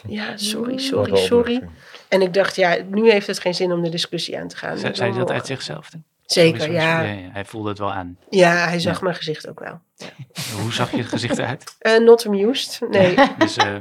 Ja, 0.08 0.36
sorry, 0.36 0.78
sorry, 0.78 1.16
sorry. 1.16 1.68
En 2.08 2.22
ik 2.22 2.34
dacht, 2.34 2.56
ja, 2.56 2.76
nu 2.88 3.10
heeft 3.10 3.26
het 3.26 3.38
geen 3.38 3.54
zin 3.54 3.72
om 3.72 3.82
de 3.82 3.88
discussie 3.88 4.38
aan 4.38 4.48
te 4.48 4.56
gaan. 4.56 4.78
Zei, 4.78 4.94
zei 4.94 5.10
hij 5.10 5.18
dat 5.18 5.30
uit 5.30 5.46
zichzelf? 5.46 5.90
Dan? 5.90 6.02
Zeker, 6.26 6.60
Sorry, 6.60 6.80
sorry, 6.80 7.18
ja. 7.24 7.30
Hij 7.32 7.44
voelde 7.44 7.68
het 7.68 7.78
wel 7.78 7.92
aan. 7.92 8.18
Ja, 8.30 8.68
hij 8.68 8.78
zag 8.80 9.02
mijn 9.02 9.14
gezicht 9.14 9.48
ook 9.48 9.60
wel. 9.60 9.80
Ja. 9.96 10.06
Hoe 10.62 10.72
zag 10.72 10.90
je 10.90 10.96
het 10.96 11.06
gezicht 11.06 11.38
eruit? 11.38 11.76
Uh, 11.80 11.98
not 11.98 12.26
amused, 12.26 12.80
nee. 12.90 13.14
dus, 13.38 13.58
uh, 13.58 13.76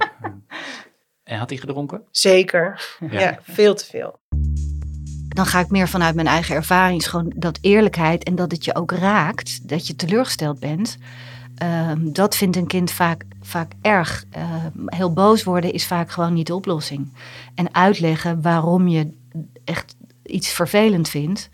en 1.23 1.37
had 1.37 1.49
hij 1.49 1.59
gedronken? 1.59 2.03
Zeker, 2.11 2.95
ja, 3.11 3.19
ja 3.19 3.39
veel 3.41 3.75
te 3.75 3.85
veel 3.85 4.19
dan 5.35 5.45
ga 5.45 5.59
ik 5.59 5.69
meer 5.69 5.87
vanuit 5.87 6.15
mijn 6.15 6.27
eigen 6.27 6.55
ervaring. 6.55 7.09
Gewoon 7.09 7.31
dat 7.35 7.57
eerlijkheid 7.61 8.23
en 8.23 8.35
dat 8.35 8.51
het 8.51 8.65
je 8.65 8.75
ook 8.75 8.91
raakt, 8.91 9.69
dat 9.69 9.87
je 9.87 9.95
teleurgesteld 9.95 10.59
bent. 10.59 10.97
Um, 11.63 12.13
dat 12.13 12.35
vindt 12.35 12.55
een 12.55 12.67
kind 12.67 12.91
vaak, 12.91 13.25
vaak 13.41 13.71
erg. 13.81 14.25
Uh, 14.37 14.43
heel 14.85 15.13
boos 15.13 15.43
worden 15.43 15.73
is 15.73 15.87
vaak 15.87 16.11
gewoon 16.11 16.33
niet 16.33 16.47
de 16.47 16.55
oplossing. 16.55 17.13
En 17.55 17.73
uitleggen 17.73 18.41
waarom 18.41 18.87
je 18.87 19.13
echt 19.63 19.95
iets 20.23 20.49
vervelend 20.49 21.09
vindt, 21.09 21.49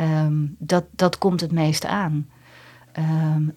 um, 0.00 0.56
dat, 0.58 0.84
dat 0.90 1.18
komt 1.18 1.40
het 1.40 1.52
meeste 1.52 1.88
aan. 1.88 2.28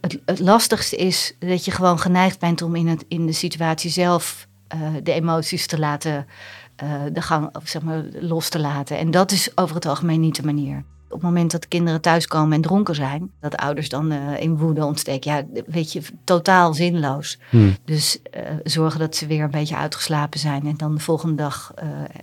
Het, 0.02 0.20
het, 0.26 0.40
lastigste 0.40 0.96
is 0.96 1.36
dat 1.40 1.66
je 1.66 1.72
gewoon 1.72 2.00
geneigd 2.00 2.40
bent 2.40 2.62
om 2.62 2.76
in, 2.76 2.88
het, 2.88 3.06
in 3.08 3.26
de 3.26 3.32
situatie 3.32 3.90
zelf 3.90 4.48
uh, 4.76 4.90
de 5.04 5.12
emoties 5.12 5.68
te 5.68 5.80
laten 5.80 6.28
uh, 6.84 7.02
de 7.14 7.22
gang 7.22 7.50
zeg 7.64 7.82
maar, 7.82 8.04
los 8.20 8.50
te 8.50 8.60
laten. 8.60 8.98
En 8.98 9.12
dat 9.12 9.32
is 9.32 9.58
over 9.58 9.76
het 9.76 9.86
algemeen 9.86 10.20
niet 10.20 10.36
de 10.36 10.46
manier. 10.46 10.84
Op 11.06 11.16
het 11.16 11.22
moment 11.22 11.52
dat 11.52 11.68
kinderen 11.68 12.02
thuiskomen 12.02 12.54
en 12.54 12.62
dronken 12.62 12.96
zijn, 12.96 13.32
dat 13.40 13.58
ouders 13.58 13.90
dan 13.90 14.12
uh, 14.12 14.40
in 14.40 14.58
woede 14.58 14.86
ontsteken, 14.86 15.32
ja, 15.32 15.62
weet 15.66 15.94
je, 15.94 16.02
totaal 16.24 16.74
zinloos. 16.74 17.40
Hmm. 17.50 17.76
Dus 17.86 18.20
uh, 18.38 18.42
zorgen 18.64 19.00
dat 19.00 19.16
ze 19.16 19.28
weer 19.28 19.44
een 19.44 19.52
beetje 19.52 19.76
uitgeslapen 19.76 20.40
zijn 20.40 20.66
en 20.66 20.78
dan 20.78 20.96
de 20.96 21.02
volgende 21.02 21.36
dag 21.36 21.74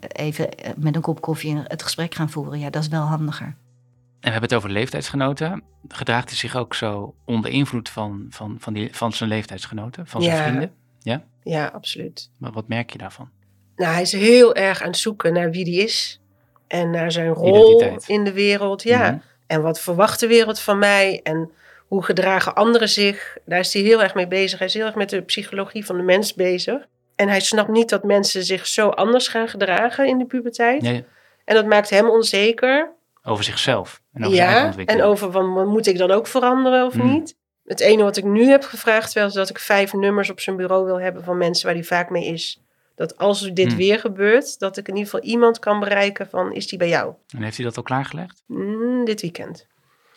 even 0.09 0.49
met 0.77 0.95
een 0.97 1.01
kop 1.01 1.21
koffie 1.21 1.57
het 1.65 1.83
gesprek 1.83 2.15
gaan 2.15 2.31
voeren. 2.31 2.59
Ja, 2.59 2.71
dat 2.71 2.83
is 2.83 2.89
wel 2.89 3.03
handiger. 3.03 3.47
En 3.47 4.33
we 4.33 4.39
hebben 4.39 4.43
het 4.43 4.55
over 4.55 4.71
leeftijdsgenoten. 4.71 5.63
Gedraagt 5.89 6.29
hij 6.29 6.39
zich 6.39 6.57
ook 6.57 6.75
zo 6.75 7.15
onder 7.25 7.51
invloed 7.51 7.89
van, 7.89 8.27
van, 8.31 8.57
van, 8.59 8.73
die, 8.73 8.89
van 8.93 9.13
zijn 9.13 9.29
leeftijdsgenoten, 9.29 10.07
van 10.07 10.23
zijn 10.23 10.37
ja. 10.37 10.43
vrienden? 10.43 10.73
Ja? 10.99 11.23
Ja, 11.43 11.67
absoluut. 11.67 12.31
Maar 12.37 12.53
wat 12.53 12.69
merk 12.69 12.91
je 12.91 12.99
daarvan? 12.99 13.29
Nou, 13.77 13.93
hij 13.93 14.03
is 14.03 14.13
heel 14.13 14.55
erg 14.55 14.81
aan 14.83 14.87
het 14.89 14.97
zoeken 14.97 15.33
naar 15.33 15.51
wie 15.51 15.65
die 15.65 15.83
is. 15.83 16.21
En 16.67 16.91
naar 16.91 17.13
zijn 17.13 17.29
rol 17.33 17.71
Identiteit. 17.75 18.09
in 18.09 18.25
de 18.25 18.33
wereld. 18.33 18.83
Ja. 18.83 19.11
Mhm. 19.11 19.19
En 19.47 19.63
wat 19.63 19.81
verwacht 19.81 20.21
de 20.21 20.27
wereld 20.27 20.61
van 20.61 20.79
mij? 20.79 21.21
En 21.23 21.51
hoe 21.87 22.03
gedragen 22.05 22.55
anderen 22.55 22.89
zich? 22.89 23.37
Daar 23.45 23.59
is 23.59 23.73
hij 23.73 23.83
heel 23.83 24.03
erg 24.03 24.15
mee 24.15 24.27
bezig. 24.29 24.59
Hij 24.59 24.69
is 24.69 24.75
heel 24.75 24.87
erg 24.87 24.95
met 24.95 25.11
de 25.11 25.21
psychologie 25.23 25.87
van 25.87 25.97
de 25.97 26.03
mens 26.03 26.35
bezig. 26.35 26.87
En 27.17 27.29
hij 27.29 27.41
snapt 27.41 27.69
niet 27.69 27.89
dat 27.89 28.05
mensen 28.05 28.45
zich 28.45 28.67
zo 28.67 28.89
anders 28.89 29.29
gaan 29.29 29.49
gedragen 29.49 30.07
in 30.07 30.19
de 30.19 30.25
puberteit. 30.27 30.83
Ja, 30.85 30.91
ja. 30.91 31.01
En 31.45 31.55
dat 31.55 31.67
maakte 31.67 31.95
hem 31.95 32.09
onzeker. 32.11 32.91
Over 33.23 33.45
zichzelf 33.45 34.01
en 34.13 34.25
over 34.25 34.37
zijn 34.37 34.51
Ja, 34.51 34.61
en 34.61 34.67
ontwikkeling. 34.67 35.05
over 35.05 35.33
van, 35.33 35.69
moet 35.69 35.87
ik 35.87 35.99
dan 35.99 36.11
ook 36.11 36.27
veranderen 36.27 36.87
of 36.87 36.93
Hmm. 36.93 37.11
niet? 37.13 37.37
Het 37.65 37.81
ene 37.81 38.03
wat 38.03 38.17
ik 38.17 38.25
nu 38.25 38.45
heb 38.49 38.63
gevraagd 38.65 39.13
wel 39.13 39.27
is 39.27 39.33
dat 39.33 39.51
ik 39.51 39.59
vijf 39.59 39.93
nummers 39.93 40.31
op 40.31 40.41
zijn 40.41 40.57
bureau 40.57 40.85
wil 40.85 41.01
hebben 41.01 41.25
van 41.25 41.39
mensen 41.39 41.67
waar 41.67 41.75
hij 41.75 41.85
vaak 41.85 42.11
mee 42.11 42.25
is. 42.27 42.61
Dat 42.97 43.19
als 43.19 43.51
dit 43.53 43.67
Hmm. 43.69 43.77
weer 43.77 43.99
gebeurt, 43.99 44.59
dat 44.59 44.77
ik 44.77 44.89
in 44.89 44.97
ieder 44.97 45.11
geval 45.11 45.27
iemand 45.29 45.59
kan 45.59 45.81
bereiken 45.81 46.29
van, 46.29 46.53
is 46.53 46.67
die 46.69 46.79
bij 46.79 46.89
jou? 46.89 47.15
En 47.37 47.43
heeft 47.43 47.57
hij 47.57 47.65
dat 47.67 47.77
al 47.77 47.83
klaargelegd? 47.83 48.43
Hmm, 48.47 49.05
dit 49.05 49.21
weekend. 49.21 49.67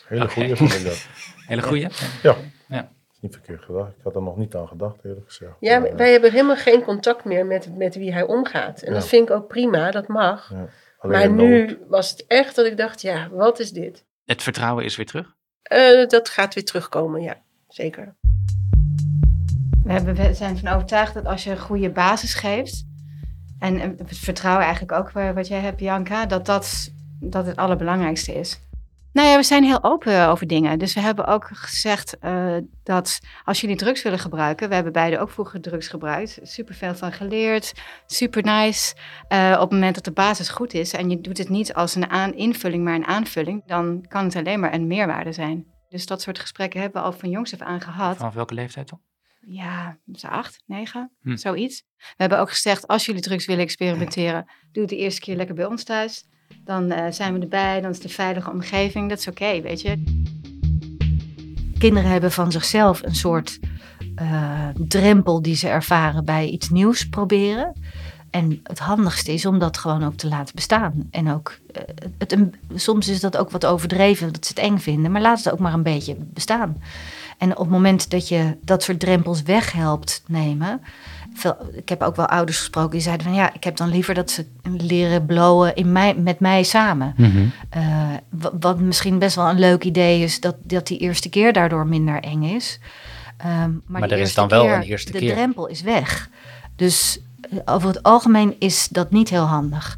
Hele 0.07 0.29
goede 0.29 0.55
vind 0.55 0.73
ik 0.73 0.83
dat. 0.83 1.07
Hele 1.47 1.61
goeie? 1.61 1.87
Ja. 2.23 2.35
Ja. 2.67 2.91
Is 3.11 3.17
niet 3.19 3.33
verkeerd 3.33 3.63
gedacht. 3.63 3.89
Ik 3.89 4.03
had 4.03 4.15
er 4.15 4.21
nog 4.21 4.37
niet 4.37 4.55
aan 4.55 4.67
gedacht, 4.67 4.95
eerlijk 5.05 5.25
gezegd. 5.27 5.51
Ja, 5.59 5.79
Maar, 5.79 5.89
eh, 5.89 5.95
wij 5.95 6.11
hebben 6.11 6.31
helemaal 6.31 6.55
geen 6.55 6.81
contact 6.83 7.23
meer 7.25 7.45
met, 7.45 7.77
met 7.77 7.95
wie 7.95 8.13
hij 8.13 8.23
omgaat. 8.23 8.81
En 8.81 8.93
Ja. 8.93 8.99
dat 8.99 9.07
vind 9.07 9.29
ik 9.29 9.35
ook 9.35 9.47
prima, 9.47 9.91
dat 9.91 10.07
mag. 10.07 10.49
ja. 10.49 10.67
Maar 11.01 11.31
nu 11.31 11.79
was 11.87 12.09
het 12.11 12.25
echt 12.27 12.55
dat 12.55 12.65
ik 12.65 12.77
dacht, 12.77 13.01
ja, 13.01 13.29
wat 13.29 13.59
is 13.59 13.71
dit? 13.71 14.05
Het 14.25 14.43
vertrouwen 14.43 14.85
is 14.85 14.95
weer 14.95 15.05
terug? 15.05 15.35
Eh, 15.61 16.07
dat 16.07 16.29
gaat 16.29 16.53
weer 16.53 16.65
terugkomen, 16.65 17.21
ja, 17.21 17.41
zeker. 17.67 18.15
We, 19.89 19.95
hebben, 19.95 20.15
we 20.15 20.33
zijn 20.33 20.57
van 20.57 20.73
overtuigd 20.73 21.13
dat 21.13 21.25
als 21.25 21.43
je 21.43 21.51
een 21.51 21.59
goede 21.59 21.89
basis 21.89 22.33
geeft, 22.33 22.85
en 23.59 23.79
het 23.79 24.17
vertrouwen 24.17 24.63
eigenlijk 24.63 24.99
ook 24.99 25.09
eh, 25.09 25.31
wat 25.31 25.47
jij 25.47 25.59
hebt, 25.59 25.77
Bianca, 25.77 26.25
dat 26.25 26.45
dat, 26.45 26.91
dat 27.19 27.45
het 27.45 27.55
allerbelangrijkste 27.55 28.33
is. 28.33 28.59
Nou 29.13 29.27
ja, 29.27 29.35
we 29.35 29.43
zijn 29.43 29.63
heel 29.63 29.83
open 29.83 30.27
over 30.27 30.47
dingen. 30.47 30.79
Dus 30.79 30.93
we 30.93 30.99
hebben 30.99 31.25
ook 31.25 31.49
gezegd 31.51 32.17
eh, 32.19 32.55
dat 32.83 33.19
als 33.45 33.61
jullie 33.61 33.75
drugs 33.75 34.03
willen 34.03 34.19
gebruiken, 34.19 34.69
we 34.69 34.75
hebben 34.75 34.93
beide 34.93 35.19
ook 35.19 35.29
vroeger 35.29 35.61
drugs 35.61 35.87
gebruikt, 35.87 36.39
super 36.41 36.75
veel 36.75 36.95
van 36.95 37.11
geleerd, 37.11 37.73
super 38.05 38.43
nice. 38.43 38.95
Eh, 39.27 39.51
op 39.53 39.61
het 39.61 39.71
moment 39.71 39.95
dat 39.95 40.03
de 40.03 40.11
basis 40.11 40.49
goed 40.49 40.73
is 40.73 40.93
en 40.93 41.09
je 41.09 41.21
doet 41.21 41.37
het 41.37 41.49
niet 41.49 41.73
als 41.73 41.95
een 41.95 42.09
aan 42.09 42.33
invulling, 42.33 42.83
maar 42.83 42.95
een 42.95 43.07
aanvulling, 43.07 43.63
dan 43.65 44.05
kan 44.07 44.23
het 44.23 44.35
alleen 44.35 44.59
maar 44.59 44.73
een 44.73 44.87
meerwaarde 44.87 45.31
zijn. 45.31 45.65
Dus 45.89 46.05
dat 46.05 46.21
soort 46.21 46.39
gesprekken 46.39 46.81
hebben 46.81 47.01
we 47.01 47.07
al 47.07 47.13
van 47.13 47.29
jongs 47.29 47.53
af 47.53 47.61
aan 47.61 47.81
gehad 47.81 48.17
Vanaf 48.17 48.33
welke 48.33 48.53
leeftijd 48.53 48.89
dan? 48.89 48.99
Ja, 49.39 49.97
acht, 50.21 50.63
negen, 50.65 51.11
Hm. 51.21 51.35
zoiets. 51.35 51.83
We 51.97 52.13
hebben 52.17 52.39
ook 52.39 52.49
gezegd, 52.49 52.87
als 52.87 53.05
jullie 53.05 53.21
drugs 53.21 53.45
willen 53.45 53.63
experimenteren, 53.63 54.45
doe 54.71 54.81
het 54.83 54.91
de 54.91 54.97
eerste 54.97 55.21
keer 55.21 55.35
lekker 55.35 55.55
bij 55.55 55.65
ons 55.65 55.83
thuis. 55.83 56.25
Dan 56.63 56.91
eh, 56.91 57.11
zijn 57.11 57.33
we 57.33 57.39
erbij, 57.39 57.81
dan 57.81 57.89
is 57.89 57.95
het 57.95 58.05
een 58.05 58.11
veilige 58.11 58.51
omgeving. 58.51 59.09
Dat 59.09 59.19
is 59.19 59.27
oké, 59.27 59.61
weet 59.61 59.81
je. 59.81 60.03
Kinderen 61.77 62.09
hebben 62.11 62.31
van 62.31 62.51
zichzelf 62.51 63.03
een 63.03 63.15
soort 63.15 63.59
eh, 64.15 64.67
drempel 64.87 65.41
die 65.41 65.55
ze 65.55 65.67
ervaren 65.67 66.25
bij 66.25 66.47
iets 66.47 66.69
nieuws 66.69 67.09
proberen. 67.09 67.73
En 68.29 68.59
het 68.63 68.79
handigste 68.79 69.33
is 69.33 69.45
om 69.45 69.59
dat 69.59 69.77
gewoon 69.77 70.03
ook 70.03 70.15
te 70.15 70.27
laten 70.27 70.55
bestaan. 70.55 71.07
En 71.11 71.31
ook, 71.31 71.59
eh, 71.71 71.81
het, 72.17 72.31
een- 72.31 72.53
soms 72.75 73.07
is 73.07 73.19
dat 73.19 73.37
ook 73.37 73.49
wat 73.51 73.65
overdreven, 73.65 74.33
dat 74.33 74.45
ze 74.45 74.53
het 74.55 74.63
eng 74.63 74.77
vinden, 74.77 75.11
maar 75.11 75.21
laat 75.21 75.37
het 75.43 75.53
ook 75.53 75.59
maar 75.59 75.73
een 75.73 75.83
beetje 75.83 76.15
bestaan. 76.19 76.81
En 77.39 77.51
op 77.51 77.57
het 77.57 77.69
moment 77.69 78.09
dat 78.09 78.27
je 78.27 78.57
dat 78.61 78.83
soort 78.83 78.99
drempels 78.99 79.41
weghelpt 79.43 80.23
nemen. 80.27 80.81
Veel, 81.33 81.57
ik 81.73 81.89
heb 81.89 82.01
ook 82.01 82.15
wel 82.15 82.25
ouders 82.25 82.57
gesproken 82.57 82.91
die 82.91 83.01
zeiden 83.01 83.25
van 83.25 83.35
ja, 83.35 83.53
ik 83.53 83.63
heb 83.63 83.77
dan 83.77 83.89
liever 83.89 84.13
dat 84.13 84.31
ze 84.31 84.45
leren 84.77 85.25
blowen 85.25 85.75
in 85.75 85.91
mij, 85.91 86.15
met 86.15 86.39
mij 86.39 86.63
samen. 86.63 87.13
Eh, 87.69 87.81
wa- 88.29 88.51
wat 88.59 88.79
misschien 88.79 89.19
best 89.19 89.35
wel 89.35 89.49
een 89.49 89.59
leuk 89.59 89.83
idee 89.83 90.23
is, 90.23 90.39
dat, 90.39 90.55
dat 90.63 90.87
die 90.87 90.97
eerste 90.97 91.29
keer 91.29 91.53
daardoor 91.53 91.87
minder 91.87 92.19
eng 92.23 92.43
is. 92.43 92.79
Ehm, 93.37 93.71
maar 93.85 94.01
er 94.01 94.17
is 94.19 94.33
dan 94.33 94.47
wel 94.47 94.65
een 94.65 94.81
eerste 94.81 95.11
de 95.11 95.17
keer. 95.19 95.33
drempel 95.33 95.67
is 95.67 95.81
weg. 95.81 96.29
Dus 96.75 97.19
eh, 97.41 97.57
over 97.65 97.87
het 97.87 98.03
algemeen 98.03 98.55
is 98.59 98.87
dat 98.91 99.11
niet 99.11 99.29
heel 99.29 99.45
handig. 99.45 99.97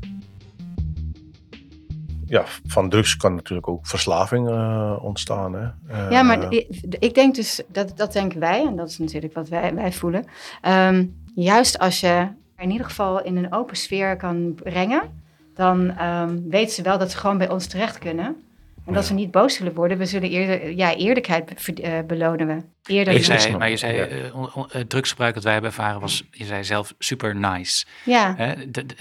Ja, 2.31 2.43
van 2.65 2.89
drugs 2.89 3.17
kan 3.17 3.35
natuurlijk 3.35 3.67
ook 3.67 3.87
verslaving 3.87 4.49
eh, 4.49 4.97
ontstaan. 5.01 5.53
Hè? 5.53 5.67
Eh, 5.87 6.11
Ja, 6.11 6.21
maar 6.23 6.53
ik, 6.53 6.67
ik 6.99 7.13
denk 7.13 7.35
dus, 7.35 7.61
dat, 7.67 7.97
dat 7.97 8.13
denken 8.13 8.39
wij, 8.39 8.65
en 8.65 8.75
dat 8.75 8.89
is 8.89 8.97
natuurlijk 8.97 9.33
wat 9.33 9.49
wij, 9.49 9.73
wij 9.75 9.91
voelen. 9.91 10.25
Ehm, 10.61 11.05
juist 11.35 11.79
als 11.79 11.99
je 11.99 12.27
in 12.57 12.71
ieder 12.71 12.85
geval 12.85 13.23
in 13.23 13.37
een 13.37 13.53
open 13.53 13.75
sfeer 13.77 14.15
kan 14.17 14.53
brengen, 14.63 15.01
dan 15.55 15.97
ehm 15.97 16.37
weten 16.49 16.73
ze 16.73 16.81
wel 16.81 16.97
dat 16.97 17.11
ze 17.11 17.17
gewoon 17.17 17.37
bij 17.37 17.49
ons 17.49 17.67
terecht 17.67 17.97
kunnen. 17.97 18.35
En 18.85 18.93
dat 18.93 19.05
ze 19.05 19.13
niet 19.13 19.31
boos 19.31 19.55
zullen 19.55 19.73
worden. 19.73 19.97
We 19.97 20.05
zullen 20.05 20.29
eerder, 20.29 20.69
ja, 20.71 20.95
eerlijkheid 20.95 21.69
eh, 21.79 21.99
belonen 22.07 22.47
we. 22.47 22.57
Eerder 22.93 23.13
Je 23.13 23.23
zei, 23.23 23.57
maar 23.57 23.69
je 23.69 23.77
zei, 23.77 23.95
Ja. 23.95 24.05
eh, 24.05 24.81
drugsgebruik 24.87 25.33
dat 25.33 25.43
wij 25.43 25.53
hebben 25.53 25.71
ervaren 25.71 26.01
was, 26.01 26.23
je 26.31 26.45
zei 26.45 26.63
zelf, 26.63 26.93
super 26.99 27.35
nice. 27.35 27.85
Ja, 28.05 28.55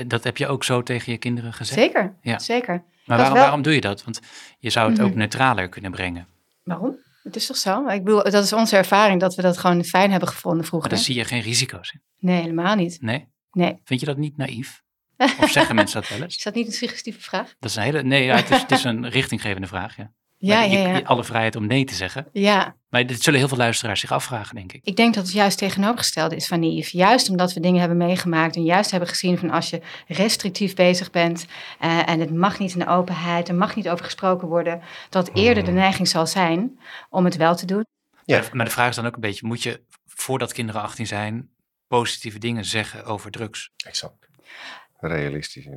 dat 0.07 0.25
heb 0.25 0.37
je 0.37 0.47
ook 0.47 0.65
zo 0.65 0.83
tegen 0.83 1.13
je 1.13 1.19
kinderen 1.19 1.53
gezegd? 1.53 1.81
zeker. 1.81 2.15
Ja. 2.23 2.39
Zeker. 2.39 2.83
Maar 3.11 3.19
waarom, 3.19 3.35
wel- 3.35 3.43
waarom 3.45 3.63
doe 3.63 3.75
je 3.75 3.81
dat? 3.81 4.05
Want 4.05 4.21
je 4.59 4.71
zou 4.71 4.91
het 4.91 5.01
ook 5.01 5.09
Mhm. 5.09 5.19
neutraler 5.19 5.69
kunnen 5.69 5.91
brengen. 5.91 6.27
Waarom? 6.63 6.97
Het 7.23 7.37
is 7.37 7.47
toch 7.47 7.57
zo? 7.57 7.87
Ik 7.89 8.05
bedoel, 8.05 8.23
dat 8.23 8.45
is 8.45 8.53
onze 8.53 8.77
ervaring 8.77 9.21
dat 9.21 9.35
we 9.35 9.43
dat 9.43 9.59
gewoon 9.59 9.85
fijn 9.85 10.11
hebben 10.11 10.29
gevonden 10.29 10.59
Maar 10.61 10.69
vroeger. 10.69 10.89
daar 10.91 10.99
zie 10.99 11.15
je 11.15 11.25
geen 11.25 11.41
risico's 11.41 11.93
in. 11.93 12.01
Nee, 12.19 12.41
helemaal 12.41 12.75
niet. 12.75 12.99
Nee? 13.03 13.29
Nee. 13.53 13.81
Vind 13.85 14.01
je 14.01 14.07
dat 14.07 14.17
niet 14.17 14.37
naïef? 14.37 14.83
Of 15.41 15.51
zeggen 15.51 15.75
mensen 15.75 16.01
dat 16.01 16.11
wel 16.11 16.23
eens? 16.23 16.37
Is 16.37 16.43
dat 16.43 16.55
niet 16.55 16.67
een 16.67 16.73
suggestieve 16.73 17.21
vraag? 17.21 17.55
Dat 17.59 17.71
is 17.71 17.77
een 17.77 17.83
hele. 17.83 18.03
Nee, 18.03 18.25
ja, 18.25 18.37
het, 18.37 18.51
is, 18.51 18.61
het 18.61 18.71
is 18.71 18.85
een 18.85 19.09
richtinggevende 19.09 19.67
vraag. 19.67 19.97
Ja. 19.97 20.11
Ja, 20.49 20.63
je- 20.63 20.79
ja, 20.79 20.89
ja. 20.89 21.01
Alle 21.05 21.25
vrijheid 21.25 21.57
om 21.57 21.67
nee 21.67 21.85
te 21.85 21.95
zeggen. 21.95 22.27
Ja, 22.33 22.77
Maar 22.89 23.07
dit 23.07 23.23
zullen 23.23 23.39
heel 23.39 23.49
veel 23.49 23.57
luisteraars 23.57 24.01
zich 24.01 24.13
afvragen, 24.13 24.55
denk 24.55 24.73
ik. 24.73 24.81
Ik 24.85 24.97
denk 24.97 25.15
dat 25.15 25.25
het 25.25 25.33
juist 25.33 25.59
tegenovergestelde 25.59 26.37
is 26.37 26.47
van 26.47 26.61
naïef. 26.61 26.89
Juist 26.89 27.29
omdat 27.31 27.53
we 27.53 27.61
dingen 27.61 27.81
hebben 27.81 27.97
meegemaakt 27.99 28.57
en 28.57 28.65
juist 28.65 28.91
hebben 28.91 29.09
gezien 29.09 29.39
van 29.39 29.51
als 29.51 29.71
je 29.71 29.81
restrictief 30.07 30.75
bezig 30.75 31.11
bent 31.11 31.47
eh, 31.81 32.09
en 32.09 32.21
het 32.21 32.35
mag 32.35 32.59
niet 32.59 32.73
in 32.73 32.79
de 32.79 32.87
openheid, 32.89 33.49
er 33.49 33.55
mag 33.55 33.77
niet 33.77 33.89
over 33.89 34.05
gesproken 34.05 34.49
worden, 34.49 34.81
dat 35.09 35.31
eerder 35.35 35.65
de 35.65 35.71
neiging 35.71 36.09
zal 36.09 36.27
zijn 36.27 36.79
om 37.11 37.25
het 37.25 37.37
wel 37.37 37.57
te 37.57 37.67
doen. 37.67 37.85
Ja. 38.25 38.43
Maar, 38.53 38.65
de 38.65 38.71
vraag 38.71 38.89
is 38.89 38.97
dan 38.97 39.07
ook 39.07 39.15
een 39.15 39.21
beetje: 39.21 39.47
moet 39.47 39.63
je 39.63 39.81
voordat 40.07 40.53
kinderen 40.53 40.83
18 40.83 41.07
zijn 41.07 41.49
positieve 41.89 42.39
dingen 42.39 42.65
zeggen 42.65 43.05
over 43.05 43.31
drugs? 43.31 43.71
Exact. 43.87 44.29
Realistisch. 45.01 45.67
eh, 45.67 45.73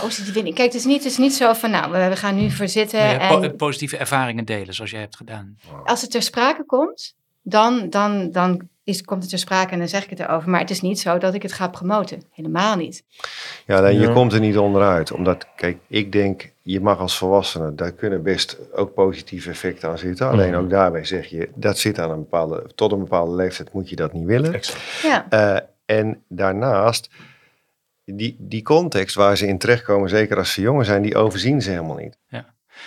Positief 0.00 0.34
in. 0.36 0.44
Kijk, 0.44 0.58
het 0.58 0.74
is 0.74 0.84
niet, 0.84 1.02
het 1.02 1.12
is 1.12 1.18
niet 1.18 1.34
zo 1.34 1.52
van 1.52 1.70
nou, 1.70 1.92
we, 1.92 2.16
gaan 2.16 2.34
nu 2.36 2.50
voor 2.50 2.68
zitten 2.68 2.98
Maar 2.98 3.20
ja, 3.20 3.28
po- 3.28 3.40
en 3.42 3.56
positieve 3.56 3.96
ervaringen 3.96 4.44
delen, 4.44 4.74
zoals 4.74 4.90
jij 4.90 5.00
hebt 5.00 5.16
gedaan. 5.16 5.58
als 5.84 6.00
het 6.00 6.10
ter 6.10 6.22
sprake 6.22 6.64
komt, 6.64 7.14
dan, 7.42 7.90
dan, 7.90 8.30
dan 8.30 8.68
is, 8.84 9.02
komt 9.02 9.20
het 9.20 9.30
ter 9.30 9.38
sprake 9.38 9.72
en 9.72 9.78
dan 9.78 9.88
zeg 9.88 10.04
ik 10.04 10.10
het 10.10 10.20
erover. 10.20 10.50
Maar 10.50 10.60
het 10.60 10.70
is 10.70 10.80
niet 10.80 11.00
zo 11.00 11.18
dat 11.18 11.34
ik 11.34 11.42
het 11.42 11.52
ga 11.52 11.68
promoten. 11.68 12.22
Helemaal 12.30 12.76
niet. 12.76 13.04
Ja, 13.66 13.76
alleen 13.76 13.94
je 14.00 14.06
Ja. 14.06 14.12
komt 14.12 14.32
er 14.32 14.40
niet 14.40 14.58
onderuit. 14.58 15.12
Omdat, 15.12 15.46
kijk, 15.56 15.78
ik 15.86 16.12
denk, 16.12 16.50
je 16.62 16.80
mag 16.80 16.98
als 16.98 17.18
volwassene, 17.18 17.74
daar 17.74 17.92
kunnen 17.92 18.22
best 18.22 18.58
ook 18.72 18.94
positieve 18.94 19.50
effecten 19.50 19.88
aan 19.88 19.98
zitten. 19.98 20.28
Alleen 20.28 20.50
Mhm. 20.50 20.60
ook 20.60 20.70
daarbij 20.70 21.04
zeg 21.04 21.26
je, 21.26 21.48
dat 21.54 21.78
zit 21.78 21.98
aan 21.98 22.10
een 22.10 22.18
bepaalde, 22.18 22.70
tot 22.74 22.92
een 22.92 22.98
bepaalde 22.98 23.34
leeftijd 23.34 23.72
moet 23.72 23.88
je 23.88 23.96
dat 23.96 24.12
niet 24.12 24.24
willen. 24.26 24.54
Exact. 24.54 24.80
Ja. 25.02 25.26
Eh, 25.28 25.60
en 25.84 26.22
daarnaast, 26.28 27.10
die, 28.14 28.36
die 28.38 28.62
context 28.62 29.14
waar 29.14 29.36
ze 29.36 29.46
in 29.46 29.58
terechtkomen, 29.58 30.08
zeker 30.08 30.36
als 30.36 30.52
ze 30.52 30.60
jonger 30.60 30.84
zijn, 30.84 31.02
die 31.02 31.16
overzien 31.16 31.62
ze 31.62 31.70
helemaal 31.70 31.96
niet. 31.96 32.18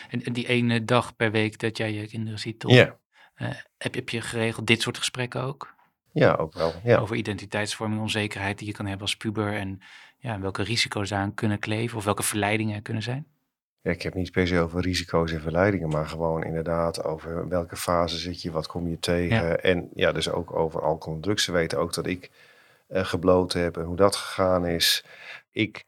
En, 0.10 0.24
en 0.24 0.34
die 0.34 0.48
ene 0.48 0.86
dag 0.86 1.16
per 1.16 1.32
week 1.32 1.60
dat 1.60 1.78
jij 1.78 1.94
je 1.94 2.08
kinderen 2.08 2.40
ziet, 2.40 2.60
Tom, 2.60 2.72
Ja, 2.72 3.00
eh, 3.36 3.50
heb, 3.78 3.94
heb 3.94 4.10
je 4.10 4.22
geregeld 4.22 4.68
dit 4.68 4.82
soort 4.82 4.98
gesprekken 4.98 5.42
ook? 5.42 5.76
ja 6.14 6.34
ook 6.34 6.54
wel. 6.54 6.74
Ja. 6.84 6.98
Over 6.98 7.16
identiteitsvorming, 7.16 8.02
onzekerheid 8.02 8.58
die 8.58 8.68
je 8.68 8.74
kan 8.74 8.86
hebben 8.86 9.06
als 9.06 9.18
puber 9.18 9.54
en 9.54 9.82
ja, 10.18 10.40
welke 10.40 10.64
risico's 10.64 11.14
aan 11.14 11.34
kunnen 11.34 11.60
kleven 11.60 11.98
of 11.98 12.04
welke 12.04 12.24
verleidingen 12.24 12.76
er 12.76 12.82
kunnen 12.82 13.04
zijn? 13.04 13.28
Ja, 13.82 13.92
ik 13.92 14.02
heb 14.02 14.14
niet 14.14 14.32
per 14.32 14.48
se 14.48 14.60
over 14.60 14.82
risico's 14.82 15.32
en 15.32 15.42
verleidingen, 15.42 15.90
maar 15.90 16.06
gewoon 16.06 16.44
inderdaad 16.44 17.04
over 17.04 17.48
welke 17.48 17.76
fase 17.76 18.18
zit 18.18 18.42
je, 18.42 18.52
wat 18.52 18.68
kom 18.68 18.88
je 18.88 19.00
tegen. 19.00 19.64
En 19.64 19.90
ja, 19.94 20.12
dus 20.12 20.30
ook 20.30 20.56
over 20.56 20.82
alcohol 20.82 21.16
en 21.16 21.22
drugs. 21.22 21.44
Ze 21.44 21.52
weten 21.52 21.80
ook 21.80 21.94
dat 21.94 22.08
ik 22.08 22.32
gebloot 22.94 23.54
heb 23.54 23.78
en 23.78 23.84
hoe 23.84 23.96
dat 23.96 24.16
gegaan 24.16 24.66
is. 24.66 25.06
Ik 25.52 25.86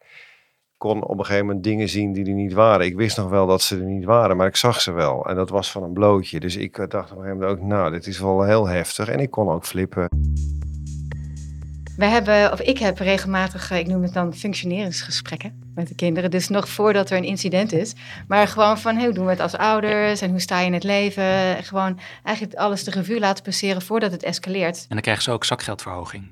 kon 0.76 1.04
op 1.04 1.18
een 1.18 1.24
gegeven 1.24 1.46
moment 1.46 1.64
dingen 1.64 1.88
zien 1.88 2.12
die 2.12 2.26
er 2.26 2.32
niet 2.32 2.52
waren. 2.52 2.86
Ik 2.86 2.96
wist 2.96 3.16
nog 3.16 3.30
wel 3.30 3.46
dat 3.46 3.62
ze 3.62 3.76
er 3.76 3.84
niet 3.84 4.04
waren, 4.04 4.36
maar 4.36 4.46
ik 4.46 4.56
zag 4.56 4.80
ze 4.80 4.92
wel. 4.92 5.28
En 5.28 5.36
dat 5.36 5.50
was 5.50 5.70
van 5.70 5.82
een 5.82 5.92
blootje. 5.92 6.40
Dus 6.40 6.56
ik 6.56 6.76
dacht 6.76 7.10
op 7.10 7.16
een 7.16 7.24
gegeven 7.24 7.38
moment 7.38 7.58
ook, 7.58 7.66
nou, 7.66 7.90
dit 7.90 8.06
is 8.06 8.18
wel 8.18 8.42
heel 8.42 8.68
heftig. 8.68 9.08
En 9.08 9.18
ik 9.18 9.30
kon 9.30 9.48
ook 9.48 9.64
flippen. 9.64 10.08
Wij 11.96 12.08
hebben, 12.08 12.52
of 12.52 12.60
ik 12.60 12.78
heb 12.78 12.98
regelmatig, 12.98 13.70
eh, 13.70 13.78
ik 13.78 13.86
noem 13.86 14.02
het 14.02 14.12
dan 14.12 14.34
functioneringsgesprekken 14.34 15.65
met 15.76 15.88
de 15.88 15.94
kinderen. 15.94 16.30
Dus 16.30 16.48
nog 16.48 16.68
voordat 16.68 17.10
er 17.10 17.16
een 17.16 17.24
incident 17.24 17.72
is. 17.72 17.94
Maar 18.28 18.48
gewoon 18.48 18.78
van, 18.78 18.96
hey, 18.96 19.04
hoe 19.04 19.14
doen 19.14 19.24
we 19.24 19.30
het 19.30 19.40
als 19.40 19.56
ouders 19.56 20.20
en 20.20 20.30
hoe 20.30 20.40
sta 20.40 20.60
je 20.60 20.66
in 20.66 20.72
het 20.72 20.84
leven? 20.84 21.24
Gewoon 21.64 21.98
eigenlijk 22.22 22.56
alles 22.56 22.84
de 22.84 22.90
revue 22.90 23.18
laten 23.18 23.44
passeren 23.44 23.82
voordat 23.82 24.12
het 24.12 24.22
escaleert. 24.22 24.76
En 24.76 24.86
dan 24.88 25.00
krijgen 25.00 25.22
ze 25.22 25.30
ook 25.30 25.44
zakgeldverhoging. 25.44 26.30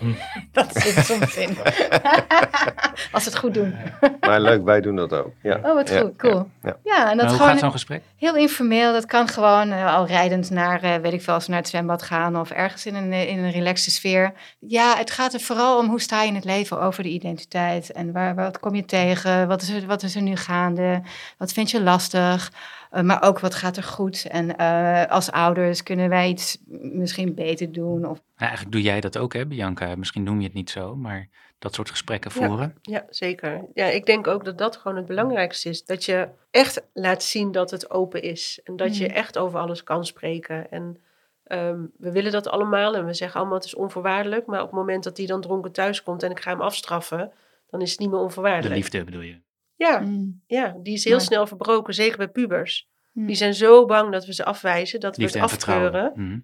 dat 0.52 0.68
zit 0.72 1.04
soms 1.04 1.36
in. 1.36 1.56
Als 3.12 3.22
ze 3.22 3.28
het 3.28 3.38
goed 3.38 3.54
doen. 3.54 3.74
Maar 4.20 4.40
leuk, 4.40 4.64
wij 4.64 4.80
doen 4.80 4.96
dat 4.96 5.12
ook. 5.12 5.32
Ja. 5.42 5.56
Oh, 5.62 5.74
wat 5.74 5.88
Ja, 5.88 6.00
goed. 6.00 6.16
Cool. 6.16 6.48
ja, 6.62 6.76
Ja, 6.84 7.10
en 7.10 7.16
dat 7.16 7.26
hoe 7.26 7.36
gewoon 7.36 7.50
gaat 7.50 7.60
zo'n 7.60 7.70
gesprek? 7.70 8.02
heel 8.16 8.36
informeel. 8.36 8.92
Dat 8.92 9.06
kan 9.06 9.28
gewoon 9.28 9.70
eh, 9.70 9.94
al 9.94 10.06
rijdend 10.06 10.50
naar, 10.50 10.82
eh, 10.82 10.94
weet 10.94 11.12
ik 11.12 11.22
veel, 11.22 11.34
als 11.34 11.44
we 11.44 11.50
naar 11.50 11.60
het 11.60 11.70
zwembad 11.70 12.02
gaan 12.02 12.40
of 12.40 12.50
ergens 12.50 12.86
in 12.86 12.94
een, 12.94 13.12
eh, 13.12 13.28
in 13.28 13.38
een 13.38 13.50
relaxte 13.50 13.90
sfeer. 13.90 14.32
Ja, 14.58 14.96
het 14.96 15.10
gaat 15.10 15.34
er 15.34 15.40
vooral 15.40 15.78
om 15.78 15.88
hoe 15.88 16.00
sta 16.00 16.22
je 16.22 16.28
in 16.28 16.34
het 16.34 16.44
leven 16.44 16.80
over 16.80 17.02
de 17.02 17.08
identiteit. 17.08 17.92
En 17.92 18.12
waar, 18.12 18.34
wat 18.34 18.58
kom 18.60 18.74
je 18.74 18.84
tegen? 18.86 19.48
Wat 19.48 19.62
is, 19.62 19.68
er, 19.70 19.86
wat 19.86 20.02
is 20.02 20.14
er 20.16 20.22
nu 20.22 20.36
gaande? 20.36 21.02
Wat 21.38 21.52
vind 21.52 21.70
je 21.70 21.82
lastig? 21.82 22.52
Eh, 22.90 23.02
maar 23.02 23.22
ook 23.22 23.38
wat 23.40 23.54
gaat 23.54 23.76
er 23.76 23.82
goed? 23.82 24.26
En 24.30 24.56
eh, 24.56 25.10
als 25.10 25.30
ouders 25.30 25.82
kunnen 25.82 26.08
wij 26.08 26.28
iets 26.28 26.58
misschien 26.68 27.34
beter 27.34 27.72
doen? 27.72 27.98
Of 28.04 28.18
Nou, 28.18 28.20
eigenlijk 28.36 28.72
doe 28.72 28.82
jij 28.82 29.00
dat 29.00 29.18
ook, 29.18 29.32
hè, 29.34 29.46
Bianca? 29.46 29.94
Misschien 29.96 30.22
noem 30.22 30.38
je 30.40 30.46
het 30.46 30.54
niet 30.54 30.70
zo, 30.70 30.96
maar 30.96 31.28
dat 31.58 31.74
soort 31.74 31.90
gesprekken 31.90 32.30
voeren. 32.30 32.74
Ja, 32.82 33.04
zeker. 33.10 33.64
Ja, 33.74 33.84
ik 33.86 34.06
denk 34.06 34.26
ook 34.26 34.44
dat 34.44 34.58
dat 34.58 34.76
gewoon 34.76 34.96
het 34.96 35.06
belangrijkste 35.06 35.68
is. 35.68 35.84
Dat 35.84 36.04
je 36.04 36.28
echt 36.50 36.82
laat 36.92 37.22
zien 37.22 37.52
dat 37.52 37.70
het 37.70 37.90
open 37.90 38.22
is. 38.22 38.60
En 38.64 38.76
dat 38.76 38.96
je 38.96 39.08
Mm. 39.08 39.14
echt 39.14 39.38
over 39.38 39.58
alles 39.58 39.82
kan 39.82 40.04
spreken. 40.04 40.70
En 40.70 41.00
ehm, 41.44 41.80
we 41.98 42.12
willen 42.12 42.32
dat 42.32 42.48
allemaal. 42.48 42.94
En 42.96 43.06
we 43.06 43.14
zeggen 43.14 43.40
allemaal 43.40 43.56
het 43.58 43.66
is 43.66 43.74
onvoorwaardelijk. 43.74 44.46
Maar 44.46 44.60
op 44.60 44.66
het 44.66 44.76
moment 44.76 45.04
dat 45.04 45.16
hij 45.16 45.26
dan 45.26 45.40
dronken 45.40 45.72
thuis 45.72 46.02
komt 46.02 46.22
en 46.22 46.30
ik 46.30 46.40
ga 46.40 46.50
hem 46.50 46.60
afstraffen, 46.60 47.32
dan 47.70 47.80
is 47.80 47.90
het 47.90 47.98
niet 47.98 48.08
meer 48.08 48.18
De 48.18 48.24
onvoorwaardelijk. 48.24 48.74
liefde 48.74 49.04
bedoel 49.04 49.20
je. 49.20 49.40
Ja, 49.76 49.98
Mm. 49.98 50.42
ja, 50.46 50.76
die 50.82 50.94
is 50.94 51.04
heel 51.04 51.20
snel 51.20 51.46
verbroken. 51.46 51.94
Zeker 51.94 52.16
bij 52.16 52.28
pubers. 52.28 52.88
Mm. 53.12 53.26
Die 53.26 53.36
zijn 53.36 53.54
zo 53.54 53.84
bang 53.86 54.12
dat 54.12 54.26
we 54.26 54.34
ze 54.34 54.44
afwijzen, 54.44 55.00
dat 55.00 55.16
we 55.16 55.22
het 55.22 55.32
vertrouwen. 55.32 55.92
afkeuren. 55.92 56.12
Mhm. 56.28 56.38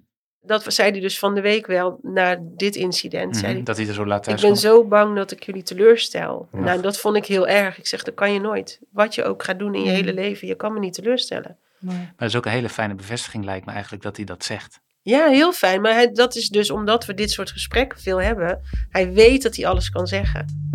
Dat 0.45 0.64
zei 0.75 0.91
hij 0.91 1.00
dus 1.00 1.19
van 1.19 1.35
de 1.35 1.41
week 1.41 1.67
wel, 1.67 1.99
na 2.02 2.38
dit 2.57 2.76
incident. 2.76 3.35
zei 3.37 3.47
Mhm. 3.47 3.55
hij, 3.57 3.64
Dat 3.64 3.76
hij 3.76 3.87
er 3.88 3.95
zo 3.95 4.07
laat 4.07 4.19
ik 4.19 4.25
thuis 4.25 4.41
ben 4.41 4.50
komt. 4.50 4.62
zo 4.62 4.85
bang 4.85 5.17
dat 5.17 5.31
ik 5.31 5.43
jullie 5.45 5.62
teleurstel. 5.62 6.49
Ja. 6.52 6.59
Nou, 6.59 6.81
dat 6.83 6.99
vond 6.99 7.17
ik 7.17 7.26
heel 7.26 7.49
erg. 7.49 7.79
Ik 7.79 7.87
zeg, 7.87 8.02
dat 8.02 8.14
kan 8.14 8.33
je 8.33 8.41
nooit. 8.41 8.81
Wat 8.91 9.14
je 9.14 9.25
ook 9.25 9.43
gaat 9.43 9.59
doen 9.59 9.75
in 9.75 9.83
je 9.83 9.88
Mm. 9.88 9.95
hele 9.95 10.14
leven, 10.14 10.49
je 10.49 10.55
kan 10.55 10.73
me 10.73 10.79
niet 10.79 10.95
teleurstellen. 10.95 11.59
Maar 11.79 12.12
dat 12.17 12.29
is 12.29 12.37
ook 12.37 12.45
een 12.45 12.50
hele 12.52 12.69
fijne 12.69 12.95
bevestiging, 12.95 13.45
lijkt 13.45 13.67
me 13.67 13.73
eigenlijk, 13.73 14.02
dat 14.02 14.17
hij 14.17 14.25
dat 14.25 14.45
zegt. 14.45 14.81
Ja, 15.02 15.26
heel 15.29 15.52
fijn. 15.52 15.81
Maar 15.81 15.93
hij, 15.93 16.12
dat 16.12 16.35
is 16.35 16.49
dus 16.49 16.71
omdat 16.71 17.05
we 17.07 17.14
dit 17.14 17.31
soort 17.31 17.50
gesprekken 17.50 17.99
veel 18.00 18.21
hebben. 18.21 18.61
Hij 18.91 19.12
weet 19.12 19.43
dat 19.43 19.57
hij 19.57 19.67
alles 19.67 19.91
kan 19.91 20.07
zeggen. 20.07 20.71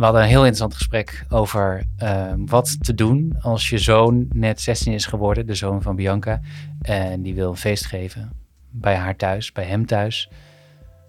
We 0.00 0.06
hadden 0.06 0.22
een 0.24 0.28
heel 0.30 0.38
interessant 0.46 0.74
gesprek 0.74 1.24
over 1.28 1.82
eh, 1.98 2.32
wat 2.36 2.84
te 2.84 2.94
doen 2.94 3.36
als 3.40 3.68
je 3.68 3.78
zoon 3.78 4.26
net 4.32 4.60
16 4.60 4.92
is 4.92 5.06
geworden, 5.06 5.46
de 5.46 5.54
zoon 5.54 5.82
van 5.82 5.96
Bianca. 5.96 6.40
En 6.82 7.22
die 7.22 7.34
wil 7.34 7.50
een 7.50 7.56
feest 7.56 7.86
geven 7.86 8.32
bij 8.70 8.94
haar 8.94 9.16
thuis, 9.16 9.52
bij 9.52 9.64
hem 9.64 9.86
thuis. 9.86 10.28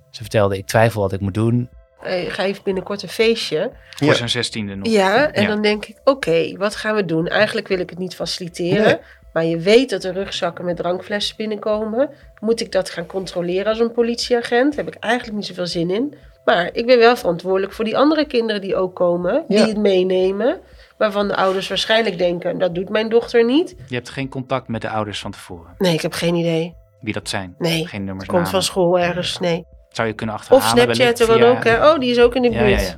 Ze 0.10 0.22
vertelde, 0.22 0.58
ik 0.58 0.66
twijfel 0.66 1.02
wat 1.02 1.14
ik 1.14 1.20
moet 1.20 1.34
doen. 1.34 1.70
Hij 2.00 2.30
geeft 2.30 2.64
binnenkort 2.64 3.04
een 3.04 3.10
feestje. 3.10 3.72
Voor 3.90 4.08
Ja. 4.08 4.14
zijn 4.14 4.30
zestiende 4.30 4.76
nog. 4.76 4.88
Ja, 4.88 5.32
en 5.32 5.42
Ja. 5.42 5.48
dan 5.48 5.62
denk 5.62 5.86
ik, 5.86 5.98
oké, 6.04 6.58
wat 6.58 6.76
gaan 6.76 6.96
we 6.96 7.06
doen? 7.06 7.28
Eigenlijk 7.28 7.68
wil 7.68 7.80
ik 7.80 7.90
het 7.90 8.00
niet 8.00 8.16
faciliteren. 8.16 8.84
Nee. 8.86 8.98
Maar 9.34 9.46
je 9.46 9.58
weet 9.60 9.90
dat 9.90 10.04
er 10.04 10.14
rugzakken 10.14 10.66
met 10.66 10.78
drankflessen 10.78 11.36
binnenkomen. 11.38 12.10
Moet 12.40 12.62
ik 12.62 12.72
dat 12.72 12.90
gaan 12.90 13.06
controleren 13.06 13.66
als 13.66 13.80
een 13.80 13.92
politieagent? 13.92 14.76
Daar 14.76 14.86
heb 14.86 14.96
ik 14.96 15.04
eigenlijk 15.04 15.36
niet 15.38 15.46
zoveel 15.46 15.68
zin 15.68 15.90
in. 15.90 16.14
Maar 16.46 16.70
ik 16.74 16.86
ben 16.86 16.98
wel 17.00 17.16
verantwoordelijk 17.16 17.74
voor 17.74 17.86
die 17.86 17.98
andere 17.98 18.26
kinderen 18.26 18.62
die 18.62 18.76
ook 18.76 18.96
komen. 18.96 19.44
Die 19.48 19.58
Ja. 19.58 19.68
het 19.68 19.78
meenemen. 19.78 20.60
Waarvan 20.98 21.28
de 21.28 21.36
ouders 21.36 21.68
waarschijnlijk 21.68 22.18
denken, 22.18 22.58
dat 22.60 22.76
doet 22.76 22.90
mijn 22.90 23.10
dochter 23.10 23.46
niet. 23.46 23.76
Je 23.88 23.96
hebt 23.96 24.10
geen 24.10 24.30
contact 24.30 24.68
met 24.68 24.82
de 24.82 24.90
ouders 24.90 25.20
van 25.20 25.32
tevoren. 25.32 25.76
Nee, 25.78 25.94
ik 25.94 26.02
heb 26.02 26.14
geen 26.14 26.36
idee. 26.36 26.74
Wie 27.02 27.14
dat 27.14 27.30
zijn. 27.30 27.56
Nee, 27.58 27.88
Geen 27.88 28.04
nummers, 28.04 28.26
Komt 28.28 28.38
namen. 28.38 28.52
van 28.52 28.64
school 28.64 29.00
ergens, 29.00 29.40
nee. 29.40 29.66
Zou 29.90 30.08
je 30.08 30.14
kunnen 30.14 30.36
Of 30.36 30.42
achterhalen 30.42 30.96
Snapchat 30.96 31.20
er 31.20 31.28
wellicht 31.28 31.48
dan 31.48 31.58
ook, 31.58 31.64
hè? 31.64 31.90
Oh, 31.94 32.00
die 32.00 32.10
is 32.12 32.20
ook 32.20 32.36
in 32.36 32.42
de 32.42 32.50
Ja, 32.52 32.64
buurt. 32.64 32.82
ja, 32.82 32.88
ja. 32.88 32.94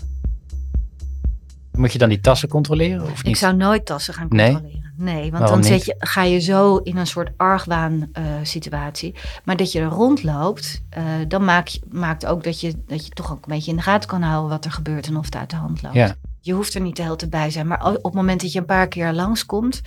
Moet 1.71 1.91
je 1.91 1.97
dan 1.97 2.09
die 2.09 2.19
tassen 2.19 2.49
controleren 2.49 3.01
of 3.03 3.19
Ik 3.19 3.25
niet? 3.25 3.37
zou 3.37 3.55
nooit 3.55 3.85
tassen 3.85 4.13
gaan 4.13 4.27
controleren. 4.27 4.63
Nee, 4.63 4.82
want 5.11 5.31
Waarom 5.31 5.49
dan 5.49 5.63
zet 5.63 5.85
je, 5.85 5.95
ga 5.99 6.23
je 6.23 6.39
zo 6.39 6.77
in 6.77 6.97
een 6.97 7.07
soort 7.07 7.31
argwaan 7.37 8.09
eh, 8.13 8.23
situatie. 8.43 9.15
Maar 9.43 9.57
dat 9.57 9.71
je 9.71 9.79
er 9.79 9.87
rondloopt, 9.87 10.83
eh, 10.89 11.03
dan 11.27 11.45
maak 11.45 11.67
je, 11.67 11.79
maakt 11.91 12.25
ook 12.25 12.43
dat 12.43 12.61
je, 12.61 12.83
dat 12.87 13.05
je 13.05 13.11
toch 13.11 13.31
ook 13.31 13.45
een 13.45 13.53
beetje 13.53 13.71
in 13.71 13.77
de 13.77 13.83
gaten 13.83 14.09
kan 14.09 14.21
houden 14.21 14.49
wat 14.49 14.65
er 14.65 14.71
gebeurt 14.71 15.07
en 15.07 15.17
of 15.17 15.25
het 15.25 15.35
uit 15.35 15.49
de 15.49 15.55
hand 15.55 15.81
loopt. 15.81 15.95
Ja. 15.95 16.15
Je 16.41 16.53
hoeft 16.53 16.73
er 16.73 16.81
niet 16.81 16.95
de 16.95 17.01
hele 17.01 17.15
tijd 17.15 17.31
bij 17.31 17.51
zijn. 17.51 17.67
Maar 17.67 17.85
op 17.85 18.03
het 18.03 18.13
moment 18.13 18.41
dat 18.41 18.51
je 18.51 18.59
een 18.59 18.65
paar 18.65 18.87
keer 18.87 19.13
langskomt 19.13 19.81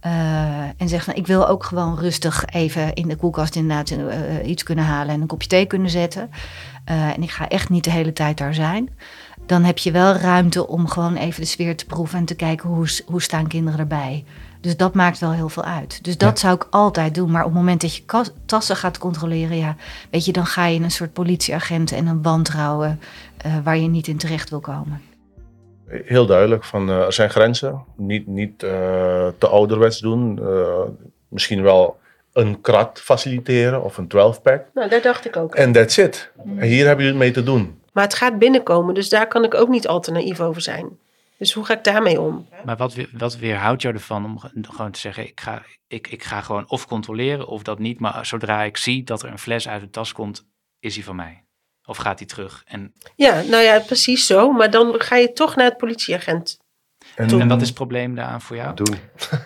eh 0.00 0.80
en 0.80 0.88
zegt 0.88 1.04
van 1.04 1.14
ik 1.14 1.26
wil 1.26 1.48
ook 1.48 1.64
gewoon 1.64 1.98
rustig 1.98 2.44
even 2.44 2.94
in 2.94 3.08
de 3.08 3.16
koelkast 3.16 3.56
inderdaad 3.56 3.94
iets 4.44 4.62
kunnen 4.62 4.84
halen 4.84 5.14
en 5.14 5.20
een 5.20 5.26
kopje 5.26 5.48
thee 5.48 5.66
kunnen 5.66 5.90
zetten. 5.90 6.30
en 6.84 7.22
ik 7.22 7.30
ga 7.30 7.48
echt 7.48 7.68
niet 7.68 7.84
de 7.84 7.90
hele 7.90 8.12
tijd 8.12 8.38
daar 8.38 8.54
zijn 8.54 8.90
dan 9.46 9.64
heb 9.64 9.78
je 9.78 9.90
wel 9.90 10.12
ruimte 10.12 10.66
om 10.66 10.88
gewoon 10.88 11.16
even 11.16 11.40
de 11.40 11.46
sfeer 11.46 11.76
te 11.76 11.86
proeven 11.86 12.18
en 12.18 12.24
te 12.24 12.34
kijken 12.34 12.68
hoe, 12.68 12.86
hoe 13.06 13.22
staan 13.22 13.46
kinderen 13.46 13.80
erbij. 13.80 14.24
Dus 14.66 14.76
dat 14.76 14.94
maakt 14.94 15.18
wel 15.18 15.32
heel 15.32 15.48
veel 15.48 15.64
uit. 15.64 16.04
Dus 16.04 16.18
dat 16.18 16.30
Ja. 16.30 16.36
zou 16.36 16.54
ik 16.54 16.66
altijd 16.70 17.14
doen. 17.14 17.30
Maar 17.30 17.44
op 17.44 17.48
het 17.50 17.58
moment 17.58 17.80
dat 17.80 17.96
je 17.96 18.02
tassen 18.46 18.76
gaat 18.76 18.98
controleren, 18.98 19.56
ja, 19.56 19.76
weet 20.10 20.24
je, 20.24 20.32
dan 20.32 20.46
ga 20.46 20.66
je 20.66 20.74
in 20.74 20.82
een 20.82 20.90
soort 20.90 21.12
politieagent 21.12 21.92
en 21.92 22.06
een 22.06 22.22
wantrouwen 22.22 23.00
eh, 23.36 23.52
waar 23.64 23.76
je 23.76 23.88
niet 23.88 24.06
in 24.06 24.16
terecht 24.16 24.50
wil 24.50 24.60
komen. 24.60 25.00
Heel 25.86 26.26
duidelijk, 26.26 26.64
van, 26.64 26.88
eh, 26.88 27.00
er 27.00 27.12
zijn 27.12 27.30
grenzen. 27.30 27.84
Niet, 27.96 28.26
niet 28.26 28.62
eh, 28.62 28.70
te 29.38 29.46
ouderwets 29.48 29.98
doen. 29.98 30.38
Eh, 30.42 30.80
misschien 31.28 31.62
wel 31.62 31.98
een 32.32 32.60
krat 32.60 33.00
faciliteren 33.00 33.82
of 33.84 33.96
een 33.98 34.08
12-pack. 34.08 34.64
Nou, 34.74 34.88
daar 34.88 35.02
dacht 35.02 35.26
ik 35.26 35.36
ook. 35.36 35.54
En 35.54 35.72
that's 35.72 35.96
it. 35.96 36.30
En 36.56 36.66
hier 36.66 36.86
hebben 36.86 37.04
jullie 37.04 37.20
het 37.20 37.34
mee 37.34 37.44
te 37.44 37.50
doen. 37.50 37.80
Maar 37.92 38.04
het 38.04 38.14
gaat 38.14 38.38
binnenkomen, 38.38 38.94
dus 38.94 39.08
daar 39.08 39.28
kan 39.28 39.44
ik 39.44 39.54
ook 39.54 39.68
niet 39.68 39.88
al 39.88 40.00
te 40.00 40.10
naïef 40.10 40.40
over 40.40 40.60
zijn. 40.62 40.88
Dus 41.38 41.52
hoe 41.52 41.64
ga 41.64 41.74
ik 41.74 41.84
daarmee 41.84 42.20
om? 42.20 42.48
Maar 42.64 42.76
wat, 42.76 42.94
wat 43.12 43.36
weerhoudt 43.36 43.82
jou 43.82 43.94
ervan 43.94 44.24
om 44.24 44.38
ge- 44.38 44.50
gewoon 44.60 44.90
te 44.90 45.00
zeggen, 45.00 45.26
ik 45.26 45.40
ga, 45.40 45.62
ik, 45.86 46.08
ik 46.08 46.24
ga 46.24 46.40
gewoon 46.40 46.70
of 46.70 46.86
controleren 46.86 47.46
of 47.46 47.62
dat 47.62 47.78
niet. 47.78 48.00
Maar 48.00 48.26
zodra 48.26 48.62
ik 48.62 48.76
zie 48.76 49.04
dat 49.04 49.22
er 49.22 49.30
een 49.30 49.38
fles 49.38 49.68
uit 49.68 49.80
de 49.80 49.90
tas 49.90 50.12
komt, 50.12 50.46
is 50.80 50.94
die 50.94 51.04
van 51.04 51.16
mij. 51.16 51.44
Of 51.84 51.96
gaat 51.96 52.18
die 52.18 52.26
terug? 52.26 52.62
En, 52.66 52.92
Ja, 53.16 53.42
nou 53.42 53.62
ja, 53.62 53.78
precies 53.78 54.26
zo. 54.26 54.52
Maar 54.52 54.70
dan 54.70 54.94
ga 55.00 55.16
je 55.16 55.32
toch 55.32 55.56
naar 55.56 55.66
het 55.66 55.76
politieagent. 55.76 56.58
En, 57.14 57.40
en 57.40 57.48
wat 57.48 57.60
is 57.60 57.66
het 57.66 57.76
probleem 57.76 58.14
daaraan 58.14 58.40
voor 58.42 58.56
jou? 58.56 58.74
Doen. 58.74 58.96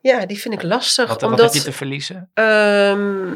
Ja, 0.00 0.26
die 0.26 0.38
vind 0.38 0.54
ik 0.54 0.62
lastig. 0.62 1.08
Wat, 1.08 1.20
wat 1.20 1.30
omdat 1.30 1.44
heb 1.52 1.62
je 1.62 1.68
te 1.70 1.76
verliezen? 1.76 2.30
ehm, 2.34 3.34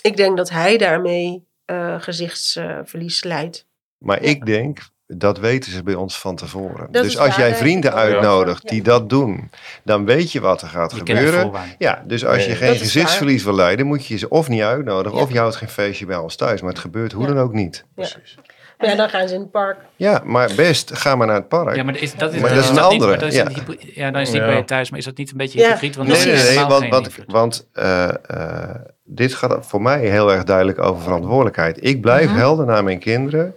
ik 0.00 0.16
denk 0.16 0.36
dat 0.36 0.50
hij 0.50 0.76
daarmee 0.78 1.46
eh, 1.64 2.00
gezichtsverlies 2.00 3.24
leidt. 3.24 3.66
Maar 3.98 4.22
ik 4.22 4.46
denk, 4.46 4.78
dat 5.18 5.38
weten 5.38 5.72
ze 5.72 5.82
bij 5.82 5.94
ons 5.94 6.18
van 6.20 6.36
tevoren. 6.36 6.88
Dat 6.90 7.02
dus 7.02 7.18
als 7.18 7.36
jij 7.36 7.54
vrienden 7.54 7.94
uitnodigt 7.94 8.68
die 8.68 8.78
Ja. 8.78 8.84
dat 8.84 9.08
doen, 9.08 9.50
dan 9.84 10.04
weet 10.04 10.32
je 10.32 10.40
wat 10.40 10.62
er 10.62 10.68
gaat 10.68 10.90
Je 10.92 10.96
gebeuren. 10.98 11.50
Ja, 11.78 12.02
dus 12.06 12.26
als 12.26 12.44
je 12.46 12.54
geen 12.54 12.76
gezichtsverlies 12.76 13.44
wil 13.44 13.54
leiden, 13.54 13.86
moet 13.86 14.06
je 14.06 14.16
ze 14.16 14.28
of 14.28 14.48
niet 14.48 14.62
uitnodigen, 14.62 15.18
Ja. 15.18 15.24
of 15.24 15.32
je 15.32 15.38
houdt 15.38 15.56
geen 15.56 15.68
feestje 15.68 16.06
bij 16.06 16.16
ons 16.16 16.36
thuis. 16.36 16.60
Maar 16.60 16.70
het 16.70 16.78
gebeurt 16.80 17.12
hoe 17.12 17.26
Ja. 17.26 17.32
dan 17.34 17.42
ook 17.42 17.52
niet. 17.52 17.84
Precies. 17.94 18.36
Maar 18.78 18.88
ja, 18.88 18.96
dan 18.96 19.08
gaan 19.08 19.28
ze 19.28 19.34
in 19.34 19.40
het 19.40 19.50
park. 19.50 19.76
Ja, 19.96 20.22
maar 20.24 20.50
best, 20.56 20.96
ga 20.98 21.16
maar 21.16 21.26
naar 21.26 21.36
het 21.36 21.48
park. 21.48 21.76
Ja, 21.76 21.82
maar 21.82 21.96
is, 21.96 22.14
dat 22.14 22.32
is, 22.34 22.40
Maar 22.40 22.54
dat 22.54 22.64
is 22.64 22.70
een 22.70 22.78
andere, 22.78 23.10
maar 23.10 23.18
dat 23.18 23.28
is 23.28 23.34
ja. 23.34 24.10
dan 24.10 24.20
is 24.20 24.28
het 24.28 24.36
niet 24.36 24.46
bij 24.46 24.56
je 24.56 24.64
thuis, 24.64 24.90
maar 24.90 24.98
is 24.98 25.04
dat 25.04 25.16
niet 25.16 25.30
een 25.30 25.36
beetje 25.36 25.58
Ja, 25.58 25.64
hypocriet? 25.66 25.96
Want 25.96 26.08
Nee, 26.08 26.24
nee, 26.26 26.56
nee, 26.56 26.64
want, 26.64 26.88
want, 26.88 27.08
want 27.26 27.68
eh, 27.72 28.08
eh, 28.26 28.74
dit 29.04 29.34
gaat 29.34 29.66
voor 29.66 29.82
mij 29.82 30.00
heel 30.06 30.32
erg 30.32 30.44
duidelijk 30.44 30.78
over 30.78 31.02
verantwoordelijkheid. 31.02 31.84
Ik 31.84 32.00
blijf 32.00 32.26
Mhm. 32.28 32.36
helder 32.38 32.66
naar 32.66 32.84
mijn 32.84 32.98
kinderen. 32.98 33.54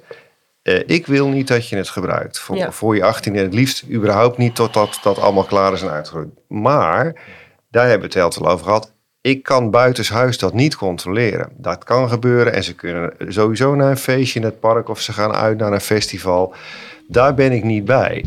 Eh, 0.67 0.80
ik 0.86 1.06
wil 1.08 1.27
niet 1.27 1.47
dat 1.47 1.69
je 1.69 1.75
het 1.75 1.89
gebruikt 1.89 2.39
voor, 2.39 2.56
Ja. 2.56 2.71
voor 2.71 2.95
je 2.95 3.03
18 3.03 3.36
en 3.36 3.43
het 3.43 3.53
liefst 3.53 3.84
überhaupt 3.91 4.38
niet 4.38 4.56
totdat 4.56 4.99
dat 5.03 5.19
allemaal 5.19 5.43
klaar 5.43 5.73
is 5.73 5.82
en 5.82 5.89
uitgegroeid. 5.89 6.30
Maar, 6.47 7.15
daar 7.69 7.84
hebben 7.84 7.99
we 7.99 8.06
het 8.06 8.13
heel 8.13 8.32
veel 8.32 8.51
over 8.51 8.65
gehad. 8.65 8.93
Ik 9.21 9.43
kan 9.43 9.71
buitenshuis 9.71 10.38
dat 10.38 10.53
niet 10.53 10.75
controleren. 10.75 11.49
Dat 11.58 11.84
kan 11.84 12.10
gebeuren 12.10 12.53
en 12.53 12.63
ze 12.63 12.73
kunnen 12.75 13.13
sowieso 13.27 13.75
naar 13.75 13.89
een 13.89 13.97
feestje 13.97 14.39
in 14.39 14.45
het 14.45 14.60
park 14.60 14.89
of 14.89 15.01
ze 15.01 15.13
gaan 15.13 15.34
uit 15.34 15.58
naar 15.58 15.73
een 15.73 15.82
festival. 15.82 16.53
Daar 17.08 17.34
ben 17.34 17.51
ik 17.51 17.63
niet 17.63 17.86
bij. 17.86 18.25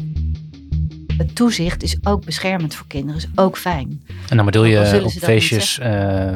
Het 1.16 1.34
toezicht 1.36 1.82
is 1.82 1.96
ook 2.02 2.24
beschermend 2.24 2.74
voor 2.74 2.86
kinderen, 2.86 3.16
is 3.20 3.28
ook 3.34 3.58
fijn. 3.58 4.02
En 4.28 4.36
dan 4.36 4.46
bedoel 4.46 4.64
je 4.64 5.04
op 5.04 5.10
feestjes 5.10 5.78
eh, 5.78 6.34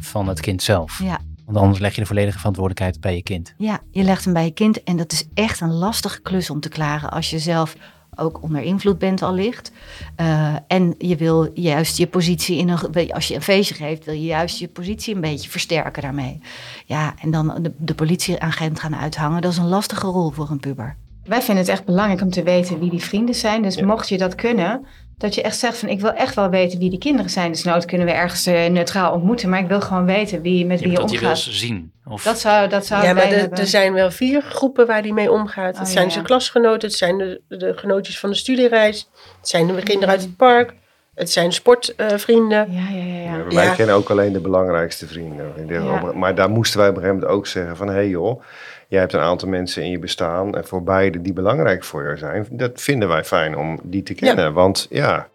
van 0.00 0.28
het 0.28 0.40
kind 0.40 0.62
zelf. 0.62 1.00
Ja. 1.02 1.20
Want 1.46 1.58
anders 1.58 1.78
leg 1.78 1.94
je 1.94 2.00
de 2.00 2.06
volledige 2.06 2.38
verantwoordelijkheid 2.38 3.00
bij 3.00 3.14
je 3.14 3.22
kind. 3.22 3.54
Ja, 3.58 3.80
je 3.90 4.02
legt 4.02 4.24
hem 4.24 4.32
bij 4.32 4.44
je 4.44 4.50
kind 4.50 4.82
en 4.82 4.96
dat 4.96 5.12
is 5.12 5.28
echt 5.34 5.60
een 5.60 5.72
lastige 5.72 6.20
klus 6.20 6.50
om 6.50 6.60
te 6.60 6.68
klaren 6.68 7.10
als 7.10 7.30
je 7.30 7.38
zelf 7.38 7.76
ook 8.14 8.42
onder 8.42 8.62
invloed 8.62 8.98
bent 8.98 9.22
allicht. 9.22 9.72
Eh 10.16 10.54
en 10.66 10.94
je 10.98 11.16
wil 11.16 11.50
juist 11.54 11.96
je 11.96 12.06
positie 12.06 12.58
in 12.58 12.68
een, 12.68 13.12
als 13.12 13.28
je 13.28 13.34
een 13.34 13.42
feestje 13.42 13.74
geeft, 13.74 14.04
wil 14.04 14.14
je 14.14 14.24
juist 14.24 14.58
je 14.58 14.68
positie 14.68 15.14
een 15.14 15.20
beetje 15.20 15.50
versterken 15.50 16.02
daarmee. 16.02 16.40
Ja, 16.84 17.14
en 17.20 17.30
dan 17.30 17.62
de, 17.62 17.72
de 17.78 17.94
politieagent 17.94 18.80
gaan 18.80 18.96
uithangen, 18.96 19.42
dat 19.42 19.52
is 19.52 19.58
een 19.58 19.68
lastige 19.68 20.06
rol 20.06 20.30
voor 20.30 20.50
een 20.50 20.60
puber. 20.60 20.96
Wij 21.24 21.42
vinden 21.42 21.64
het 21.64 21.72
echt 21.72 21.84
belangrijk 21.84 22.20
om 22.20 22.30
te 22.30 22.42
weten 22.42 22.78
wie 22.78 22.90
die 22.90 23.02
vrienden 23.02 23.34
zijn. 23.34 23.62
Dus 23.62 23.80
mocht 23.80 24.08
je 24.08 24.18
dat 24.18 24.34
kunnen, 24.34 24.86
dat 25.18 25.34
je 25.34 25.42
echt 25.42 25.58
zegt 25.58 25.78
van 25.78 25.88
ik 25.88 26.00
wil 26.00 26.12
echt 26.12 26.34
wel 26.34 26.48
weten 26.50 26.78
wie 26.78 26.90
die 26.90 26.98
kinderen 26.98 27.30
zijn. 27.30 27.52
Dus 27.52 27.62
nooit 27.64 27.84
kunnen 27.84 28.06
we 28.06 28.12
ergens 28.12 28.46
eh, 28.46 28.66
neutraal 28.66 29.12
ontmoeten, 29.12 29.48
maar 29.48 29.60
ik 29.60 29.68
wil 29.68 29.80
gewoon 29.80 30.06
weten 30.06 30.42
wie, 30.42 30.66
met 30.66 30.78
wie 30.80 30.88
je 30.88 30.92
bedoelt, 30.94 31.10
je 31.12 31.18
wil 31.18 31.28
omgaat. 31.28 31.42
ze 31.44 31.52
zien. 31.52 31.92
Of, 32.04 32.22
Dat 32.22 32.38
zou, 32.40 32.68
dat 32.68 32.86
zou 32.86 33.04
Ja, 33.04 33.12
maar 33.12 33.24
er- 33.30 33.52
er 33.52 33.66
zijn 33.66 33.92
wel 33.92 34.10
vier 34.10 34.42
groepen 34.42 34.86
waar 34.86 35.02
die 35.02 35.12
mee 35.12 35.30
omgaat. 35.30 35.74
Oh, 35.74 35.80
het 35.80 35.88
zijn 35.88 36.04
ja. 36.06 36.10
zijn 36.12 36.24
klasgenoten, 36.24 36.88
het 36.88 36.96
zijn 36.98 37.18
de, 37.18 37.40
de 37.48 37.72
genootjes 37.76 38.18
van 38.18 38.30
de 38.30 38.36
studiereis, 38.36 39.08
het 39.40 39.48
zijn 39.48 39.66
de 39.66 39.82
kinderen 39.82 40.08
uit 40.14 40.22
het 40.22 40.36
park, 40.36 40.74
het 41.14 41.30
zijn 41.30 41.52
sportvrienden. 41.52 42.72
Ja, 42.72 42.88
ja, 42.90 43.04
ja. 43.04 43.20
ja. 43.22 43.36
Ja, 43.36 43.44
wij 43.54 43.64
Ja. 43.64 43.74
kennen 43.74 43.94
ook 43.94 44.10
alleen 44.10 44.32
de 44.32 44.40
belangrijkste 44.40 45.06
vrienden. 45.06 46.18
Maar 46.18 46.34
daar 46.34 46.50
moesten 46.50 46.78
wij 46.78 46.88
op 46.88 46.94
een 46.96 47.00
gegeven 47.02 47.20
moment 47.22 47.38
ook 47.38 47.46
zeggen 47.46 47.76
van... 47.76 47.86
hé 47.88 47.92
hey 47.94 48.08
joh, 48.08 48.42
jij 48.88 49.00
hebt 49.00 49.12
een 49.12 49.20
aantal 49.20 49.48
mensen 49.48 49.82
in 49.82 49.90
je 49.90 49.98
bestaan... 49.98 50.56
en 50.56 50.66
voor 50.66 50.82
beide 50.82 51.22
die 51.22 51.32
belangrijk 51.32 51.84
voor 51.84 52.02
jou 52.02 52.18
zijn... 52.18 52.46
dat 52.50 52.80
vinden 52.80 53.08
wij 53.08 53.24
fijn 53.24 53.56
om 53.56 53.80
die 53.82 54.02
te 54.02 54.14
kennen. 54.14 54.52
Want 54.52 54.86
ja, 54.90 55.28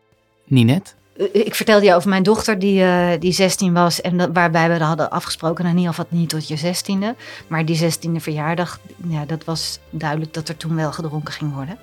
Ninet? 0.43 0.95
Eh, 1.17 1.25
Ik 1.45 1.55
vertelde 1.55 1.85
je 1.85 1.95
over 1.95 2.09
mijn 2.09 2.23
dochter 2.23 2.59
die, 2.59 2.83
eh, 2.83 3.19
die 3.19 3.31
16 3.31 3.73
was. 3.73 4.01
En 4.01 4.17
dat, 4.17 4.29
waarbij 4.33 4.69
we 4.69 4.83
hadden 4.83 5.11
afgesproken, 5.11 5.63
nou, 5.63 5.75
in 5.75 5.81
ieder 5.81 5.95
geval 5.95 6.19
niet 6.19 6.29
tot 6.29 6.47
je 6.47 6.57
16e. 6.57 7.15
Maar 7.47 7.65
die 7.65 7.77
16e 7.77 8.19
verjaardag, 8.21 8.79
ja, 9.07 9.25
dat 9.25 9.43
was 9.43 9.79
duidelijk 9.89 10.33
dat 10.33 10.49
er 10.49 10.57
toen 10.57 10.75
wel 10.75 10.91
gedronken 10.91 11.33
ging 11.33 11.53
worden. 11.53 11.77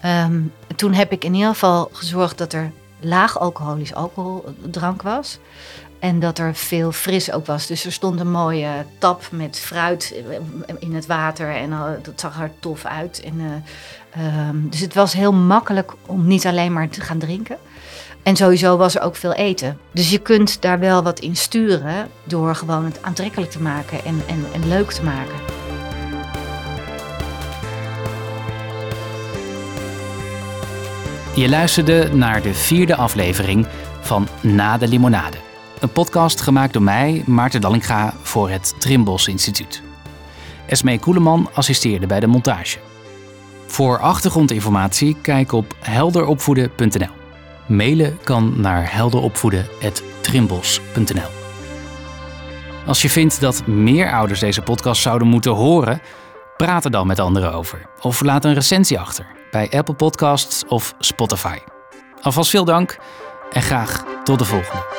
Ehm, 0.00 0.40
toen 0.76 0.92
heb 0.92 1.12
ik 1.12 1.24
in 1.24 1.34
ieder 1.34 1.48
geval 1.48 1.88
gezorgd 1.92 2.38
dat 2.38 2.52
er 2.52 2.70
laag 3.00 3.38
alcoholisch 3.38 3.94
alcoholdrank 3.94 5.02
was. 5.02 5.38
En 6.06 6.20
dat 6.20 6.38
er 6.38 6.54
veel 6.54 6.92
fris 6.92 7.32
ook 7.32 7.46
was. 7.46 7.66
Dus 7.66 7.84
er 7.84 7.92
stond 7.92 8.20
een 8.20 8.30
mooie 8.30 8.68
tap 8.98 9.28
met 9.30 9.58
fruit 9.58 10.14
in 10.78 10.94
het 10.94 11.06
water. 11.06 11.54
En 11.54 11.72
eh, 11.72 11.82
dat 12.02 12.20
zag 12.20 12.40
er 12.40 12.50
tof 12.60 12.84
uit. 12.84 13.22
En, 13.24 13.64
eh, 14.10 14.24
ehm, 14.26 14.56
dus 14.68 14.80
het 14.80 14.94
was 14.94 15.12
heel 15.12 15.32
makkelijk 15.32 15.92
om 16.06 16.26
niet 16.26 16.46
alleen 16.46 16.72
maar 16.72 16.88
te 16.88 17.00
gaan 17.00 17.18
drinken. 17.18 17.56
En 18.22 18.36
sowieso 18.36 18.76
was 18.76 18.94
er 18.94 19.02
ook 19.02 19.16
veel 19.16 19.32
eten. 19.32 19.78
Dus 19.92 20.10
je 20.10 20.18
kunt 20.18 20.62
daar 20.62 20.78
wel 20.78 21.02
wat 21.02 21.20
in 21.20 21.36
sturen 21.36 22.08
door 22.24 22.54
gewoon 22.54 22.84
het 22.84 23.02
aantrekkelijk 23.02 23.50
te 23.50 23.62
maken 23.62 24.04
en, 24.04 24.22
en, 24.26 24.46
en 24.52 24.68
leuk 24.68 24.92
te 24.92 25.02
maken. 25.02 25.36
Je 31.34 31.48
luisterde 31.48 32.14
naar 32.14 32.42
de 32.42 32.54
vierde 32.54 32.96
aflevering 32.96 33.66
van 34.00 34.28
Na 34.40 34.78
de 34.78 34.88
Limonade. 34.88 35.46
Een 35.80 35.92
podcast 35.92 36.40
gemaakt 36.40 36.72
door 36.72 36.82
mij, 36.82 37.22
Maarten 37.26 37.60
Dallinga, 37.60 38.14
voor 38.22 38.50
het 38.50 38.74
Trimbos 38.78 39.28
Instituut. 39.28 39.82
Esmee 40.66 40.98
Koeleman 40.98 41.50
assisteerde 41.54 42.06
bij 42.06 42.20
de 42.20 42.26
montage. 42.26 42.78
Voor 43.66 43.98
achtergrondinformatie 43.98 45.16
kijk 45.22 45.52
op 45.52 45.76
helderopvoeden.nl. 45.80 47.10
Mailen 47.66 48.18
kan 48.22 48.60
naar 48.60 48.92
helderopvoeden.trimbos.nl. 48.92 51.30
Als 52.86 53.02
je 53.02 53.10
vindt 53.10 53.40
dat 53.40 53.66
meer 53.66 54.12
ouders 54.12 54.40
deze 54.40 54.62
podcast 54.62 55.02
zouden 55.02 55.28
moeten 55.28 55.52
horen, 55.52 56.00
praat 56.56 56.84
er 56.84 56.90
dan 56.90 57.06
met 57.06 57.20
anderen 57.20 57.52
over. 57.52 57.86
Of 58.00 58.20
laat 58.20 58.44
een 58.44 58.54
recensie 58.54 59.00
achter 59.00 59.26
bij 59.50 59.70
Apple 59.70 59.94
Podcasts 59.94 60.66
of 60.66 60.94
Spotify. 60.98 61.58
Alvast 62.20 62.50
veel 62.50 62.64
dank 62.64 62.98
en 63.50 63.62
graag 63.62 64.04
tot 64.24 64.38
de 64.38 64.44
volgende. 64.44 64.96